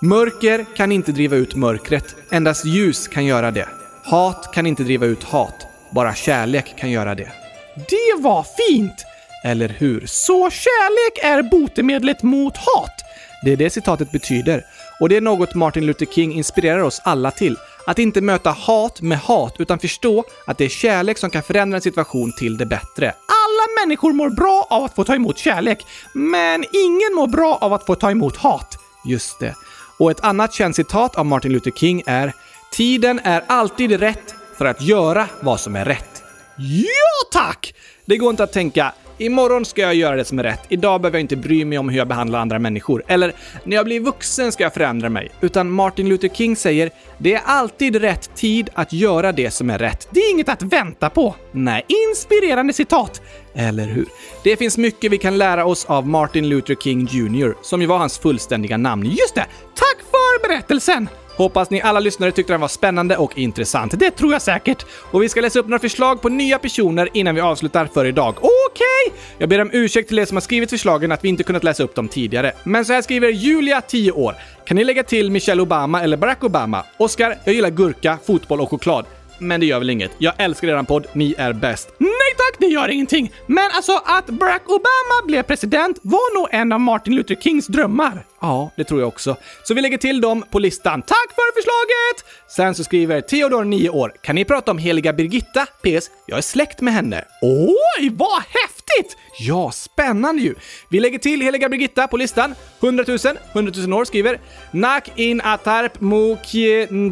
Mörker 0.02 0.66
kan 0.76 0.92
inte 0.92 1.12
driva 1.12 1.36
ut 1.36 1.54
mörkret, 1.54 2.16
endast 2.30 2.64
ljus 2.64 3.08
kan 3.08 3.24
göra 3.24 3.50
det. 3.50 3.68
Hat 4.04 4.50
kan 4.54 4.66
inte 4.66 4.82
driva 4.82 5.06
ut 5.06 5.22
hat, 5.22 5.66
bara 5.94 6.14
kärlek 6.14 6.78
kan 6.78 6.90
göra 6.90 7.14
det. 7.14 7.32
Det 7.74 8.22
var 8.22 8.46
fint! 8.58 9.13
Eller 9.44 9.68
hur? 9.68 10.06
Så 10.06 10.50
kärlek 10.50 11.24
är 11.24 11.42
botemedlet 11.42 12.22
mot 12.22 12.56
hat. 12.56 13.04
Det 13.44 13.52
är 13.52 13.56
det 13.56 13.70
citatet 13.70 14.12
betyder. 14.12 14.64
Och 15.00 15.08
det 15.08 15.16
är 15.16 15.20
något 15.20 15.54
Martin 15.54 15.86
Luther 15.86 16.06
King 16.06 16.32
inspirerar 16.32 16.78
oss 16.78 17.00
alla 17.04 17.30
till. 17.30 17.56
Att 17.86 17.98
inte 17.98 18.20
möta 18.20 18.50
hat 18.50 19.00
med 19.00 19.18
hat, 19.18 19.54
utan 19.58 19.78
förstå 19.78 20.24
att 20.46 20.58
det 20.58 20.64
är 20.64 20.68
kärlek 20.68 21.18
som 21.18 21.30
kan 21.30 21.42
förändra 21.42 21.76
en 21.76 21.82
situation 21.82 22.32
till 22.32 22.56
det 22.56 22.66
bättre. 22.66 23.06
Alla 23.08 23.82
människor 23.86 24.12
mår 24.12 24.30
bra 24.30 24.66
av 24.70 24.84
att 24.84 24.94
få 24.94 25.04
ta 25.04 25.14
emot 25.14 25.38
kärlek, 25.38 25.86
men 26.12 26.64
ingen 26.72 27.14
mår 27.14 27.26
bra 27.26 27.58
av 27.60 27.72
att 27.72 27.86
få 27.86 27.94
ta 27.94 28.10
emot 28.10 28.36
hat. 28.36 28.78
Just 29.04 29.40
det. 29.40 29.54
Och 29.98 30.10
ett 30.10 30.24
annat 30.24 30.54
känt 30.54 30.76
citat 30.76 31.16
av 31.16 31.26
Martin 31.26 31.52
Luther 31.52 31.70
King 31.70 32.02
är 32.06 32.32
“Tiden 32.72 33.20
är 33.24 33.44
alltid 33.46 33.92
rätt 33.92 34.34
för 34.58 34.64
att 34.64 34.82
göra 34.82 35.28
vad 35.40 35.60
som 35.60 35.76
är 35.76 35.84
rätt”. 35.84 36.22
Ja 36.56 37.28
tack! 37.32 37.74
Det 38.04 38.16
går 38.16 38.30
inte 38.30 38.42
att 38.42 38.52
tänka 38.52 38.92
Imorgon 39.18 39.64
ska 39.64 39.82
jag 39.82 39.94
göra 39.94 40.16
det 40.16 40.24
som 40.24 40.38
är 40.38 40.42
rätt. 40.42 40.60
Idag 40.68 41.00
behöver 41.00 41.18
jag 41.18 41.24
inte 41.24 41.36
bry 41.36 41.64
mig 41.64 41.78
om 41.78 41.88
hur 41.88 41.98
jag 41.98 42.08
behandlar 42.08 42.38
andra 42.40 42.58
människor. 42.58 43.04
Eller 43.06 43.32
när 43.64 43.76
jag 43.76 43.84
blir 43.84 44.00
vuxen 44.00 44.52
ska 44.52 44.62
jag 44.62 44.74
förändra 44.74 45.08
mig. 45.08 45.30
Utan 45.40 45.70
Martin 45.70 46.08
Luther 46.08 46.28
King 46.28 46.56
säger 46.56 46.90
det 47.18 47.34
är 47.34 47.40
alltid 47.44 47.96
rätt 47.96 48.34
tid 48.34 48.70
att 48.74 48.92
göra 48.92 49.32
det 49.32 49.50
som 49.50 49.70
är 49.70 49.78
rätt. 49.78 50.08
Det 50.10 50.20
är 50.20 50.30
inget 50.30 50.48
att 50.48 50.62
vänta 50.62 51.10
på. 51.10 51.34
Nej, 51.52 51.84
Inspirerande 52.08 52.72
citat. 52.72 53.22
eller 53.54 53.86
hur? 53.86 54.06
Det 54.44 54.56
finns 54.56 54.78
mycket 54.78 55.12
vi 55.12 55.18
kan 55.18 55.38
lära 55.38 55.64
oss 55.64 55.84
av 55.84 56.08
Martin 56.08 56.48
Luther 56.48 56.74
King 56.74 57.08
Jr. 57.10 57.54
som 57.62 57.80
ju 57.80 57.86
var 57.86 57.98
hans 57.98 58.18
fullständiga 58.18 58.76
namn. 58.76 59.04
Just 59.06 59.34
det! 59.34 59.46
Tack 59.74 59.96
för 60.10 60.48
berättelsen! 60.48 61.08
Hoppas 61.36 61.70
ni 61.70 61.80
alla 61.80 62.00
lyssnare 62.00 62.32
tyckte 62.32 62.52
den 62.52 62.60
var 62.60 62.68
spännande 62.68 63.16
och 63.16 63.38
intressant. 63.38 63.98
Det 63.98 64.10
tror 64.10 64.32
jag 64.32 64.42
säkert. 64.42 64.86
Och 65.10 65.22
vi 65.22 65.28
ska 65.28 65.40
läsa 65.40 65.58
upp 65.58 65.66
några 65.66 65.78
förslag 65.78 66.22
på 66.22 66.28
nya 66.28 66.58
personer 66.58 67.08
innan 67.12 67.34
vi 67.34 67.40
avslutar 67.40 67.86
för 67.86 68.04
idag. 68.04 68.34
Okej! 68.36 69.20
Jag 69.38 69.48
ber 69.48 69.60
om 69.60 69.70
ursäkt 69.72 70.08
till 70.08 70.18
er 70.18 70.24
som 70.24 70.36
har 70.36 70.40
skrivit 70.42 70.70
förslagen 70.70 71.12
att 71.12 71.24
vi 71.24 71.28
inte 71.28 71.42
kunnat 71.42 71.64
läsa 71.64 71.82
upp 71.82 71.94
dem 71.94 72.08
tidigare. 72.08 72.52
Men 72.64 72.84
så 72.84 72.92
här 72.92 73.02
skriver 73.02 73.28
Julia, 73.28 73.80
10 73.80 74.12
år. 74.12 74.34
Kan 74.66 74.76
ni 74.76 74.84
lägga 74.84 75.02
till 75.02 75.30
Michelle 75.30 75.62
Obama 75.62 76.02
eller 76.02 76.16
Barack 76.16 76.44
Obama? 76.44 76.84
Oscar, 76.96 77.38
jag 77.44 77.54
gillar 77.54 77.70
gurka, 77.70 78.18
fotboll 78.26 78.60
och 78.60 78.70
choklad. 78.70 79.04
Men 79.44 79.60
det 79.60 79.66
gör 79.66 79.78
väl 79.78 79.90
inget. 79.90 80.10
Jag 80.18 80.34
älskar 80.38 80.68
eran 80.68 80.86
podd, 80.86 81.06
ni 81.12 81.34
är 81.38 81.52
bäst. 81.52 81.88
Nej 81.98 82.10
tack! 82.36 82.44
det 82.58 82.66
gör 82.66 82.88
ingenting. 82.88 83.32
Men 83.46 83.70
alltså 83.72 84.00
att 84.04 84.26
Barack 84.26 84.62
Obama 84.66 85.26
blev 85.26 85.42
president 85.42 85.98
var 86.02 86.40
nog 86.40 86.48
en 86.52 86.72
av 86.72 86.80
Martin 86.80 87.14
Luther 87.14 87.34
Kings 87.34 87.66
drömmar. 87.66 88.26
Ja, 88.40 88.70
det 88.76 88.84
tror 88.84 89.00
jag 89.00 89.08
också. 89.08 89.36
Så 89.62 89.74
vi 89.74 89.80
lägger 89.80 89.98
till 89.98 90.20
dem 90.20 90.44
på 90.50 90.58
listan. 90.58 91.02
Tack 91.02 91.34
för 91.34 91.54
förslaget! 91.54 92.40
Sen 92.48 92.74
så 92.74 92.84
skriver 92.84 93.20
Theodor, 93.20 93.64
9 93.64 93.88
år. 93.88 94.12
Kan 94.22 94.34
ni 94.34 94.44
prata 94.44 94.70
om 94.70 94.78
heliga 94.78 95.12
Birgitta? 95.12 95.66
PS. 95.66 96.10
Jag 96.26 96.38
är 96.38 96.42
släkt 96.42 96.80
med 96.80 96.94
henne. 96.94 97.24
Oj, 97.42 98.10
vad 98.12 98.42
häftigt! 98.42 99.16
Ja, 99.38 99.70
spännande 99.70 100.42
ju! 100.42 100.54
Vi 100.88 101.00
lägger 101.00 101.18
till 101.18 101.40
heliga 101.40 101.68
Birgitta 101.68 102.08
på 102.08 102.16
listan. 102.16 102.54
100 102.80 103.04
000, 103.08 103.18
100 103.52 103.72
000 103.76 103.92
år 103.92 104.04
skriver 104.04 104.40
Nak 104.70 105.18
in 105.18 105.40
atarp 105.40 106.00
mo 106.00 106.36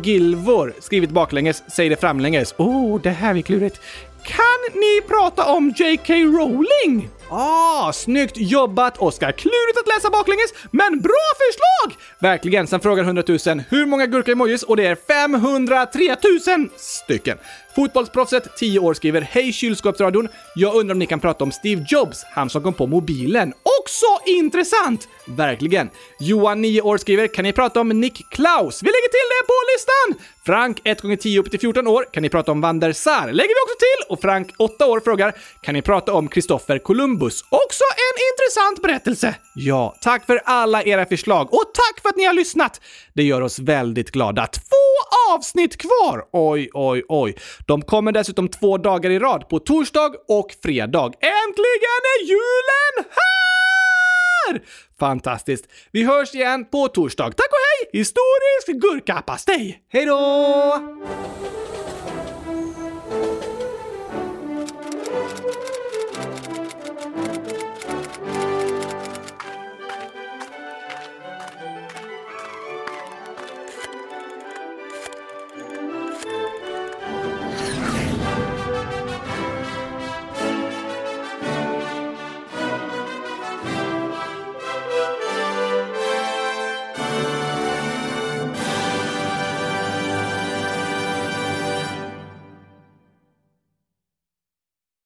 gilvor. 0.03 0.75
Skrivit 0.81 1.11
baklänges, 1.11 1.63
säger 1.71 1.91
det 1.91 1.97
framlänges. 1.97 2.55
Oh, 2.59 3.01
det 3.01 3.11
här 3.11 3.33
blir 3.33 3.43
klurigt. 3.43 3.81
Kan 4.25 4.81
ni 4.81 5.01
prata 5.09 5.45
om 5.45 5.75
J.K. 5.77 6.15
Rowling? 6.15 7.09
Ah, 7.35 7.93
snyggt 7.93 8.37
jobbat 8.37 8.99
Oskar! 8.99 9.33
Klurigt 9.33 9.79
att 9.79 9.95
läsa 9.95 10.11
baklänges, 10.11 10.55
men 10.71 11.01
bra 11.01 11.29
förslag! 11.39 12.03
Verkligen. 12.19 12.67
Sen 12.67 12.81
frågar 12.81 13.05
100 13.05 13.23
000 13.29 13.39
hur 13.69 13.87
många 13.87 14.07
gurka-emojis 14.07 14.63
och 14.63 14.77
det 14.77 14.87
är 14.87 14.95
503 14.95 16.17
000 16.57 16.69
stycken. 16.77 17.39
Fotbollsproffset 17.75 18.57
10 18.57 18.79
år 18.79 18.95
skriver 18.95 19.21
Hej 19.21 19.53
kylskåpsradion! 19.53 20.29
Jag 20.55 20.75
undrar 20.75 20.95
om 20.95 20.99
ni 20.99 21.07
kan 21.07 21.21
prata 21.21 21.45
om 21.45 21.53
Steve 21.53 21.85
Jobs, 21.89 22.25
han 22.35 22.51
som 22.51 22.63
kom 22.63 22.75
på 22.75 22.87
mobilen. 22.87 23.53
Också 23.81 24.07
intressant! 24.27 25.09
Verkligen. 25.27 25.91
Johan 26.21 26.61
9 26.61 26.81
år 26.81 26.99
skriver 26.99 27.27
Kan 27.27 27.43
ni 27.43 27.53
prata 27.53 27.81
om 27.81 27.89
Nick 27.89 28.31
Klaus? 28.31 28.83
Vi 28.83 28.87
lägger 28.87 29.09
till 29.09 29.29
det 29.29 29.47
på 29.47 29.55
listan! 29.75 30.27
Frank 30.45 30.81
1 30.85 31.01
gånger 31.01 31.17
10 31.17 31.41
upp 31.41 31.51
till 31.51 31.61
14 31.61 31.87
år 31.87 32.07
Kan 32.13 32.23
ni 32.23 32.29
prata 32.29 32.53
om 32.53 32.61
Van 32.61 32.81
der 32.81 32.93
Sar? 32.93 33.33
Lägger 33.33 33.49
vi 33.49 33.63
också 33.65 33.77
till! 33.79 34.13
Och 34.13 34.21
Frank 34.21 34.55
8 34.59 34.87
år 34.87 35.01
frågar 35.01 35.35
Kan 35.61 35.75
ni 35.75 35.83
prata 35.83 36.13
om 36.13 36.29
Kristoffer 36.29 36.79
Columbus? 36.79 37.22
Också 37.31 37.85
en 37.97 38.17
intressant 38.33 38.83
berättelse! 38.83 39.35
Ja, 39.55 39.97
tack 40.01 40.27
för 40.27 40.41
alla 40.45 40.83
era 40.83 41.07
förslag 41.07 41.55
och 41.55 41.65
tack 41.75 42.03
för 42.03 42.09
att 42.09 42.17
ni 42.17 42.25
har 42.25 42.35
lyssnat! 42.35 42.81
Det 43.15 43.23
gör 43.23 43.41
oss 43.41 43.59
väldigt 43.59 44.11
glada. 44.11 44.47
Två 44.47 45.35
avsnitt 45.35 45.77
kvar! 45.77 46.25
Oj, 46.33 46.71
oj, 46.73 47.03
oj. 47.09 47.37
De 47.67 47.83
kommer 47.83 48.13
dessutom 48.13 48.49
två 48.49 48.79
dagar 48.79 49.11
i 49.11 49.19
rad 49.19 49.49
på 49.49 49.59
torsdag 49.59 50.13
och 50.29 50.55
fredag. 50.63 51.13
Äntligen 51.21 52.03
är 52.15 52.27
julen 52.29 53.05
här! 53.11 54.63
Fantastiskt. 54.99 55.65
Vi 55.91 56.05
hörs 56.05 56.35
igen 56.35 56.65
på 56.65 56.89
torsdag. 56.89 57.25
Tack 57.25 57.49
och 57.51 57.91
hej! 57.91 58.01
Historisk 58.01 58.83
gurkapastej! 58.83 59.83
Hej 59.93 60.07
då! 60.07 61.62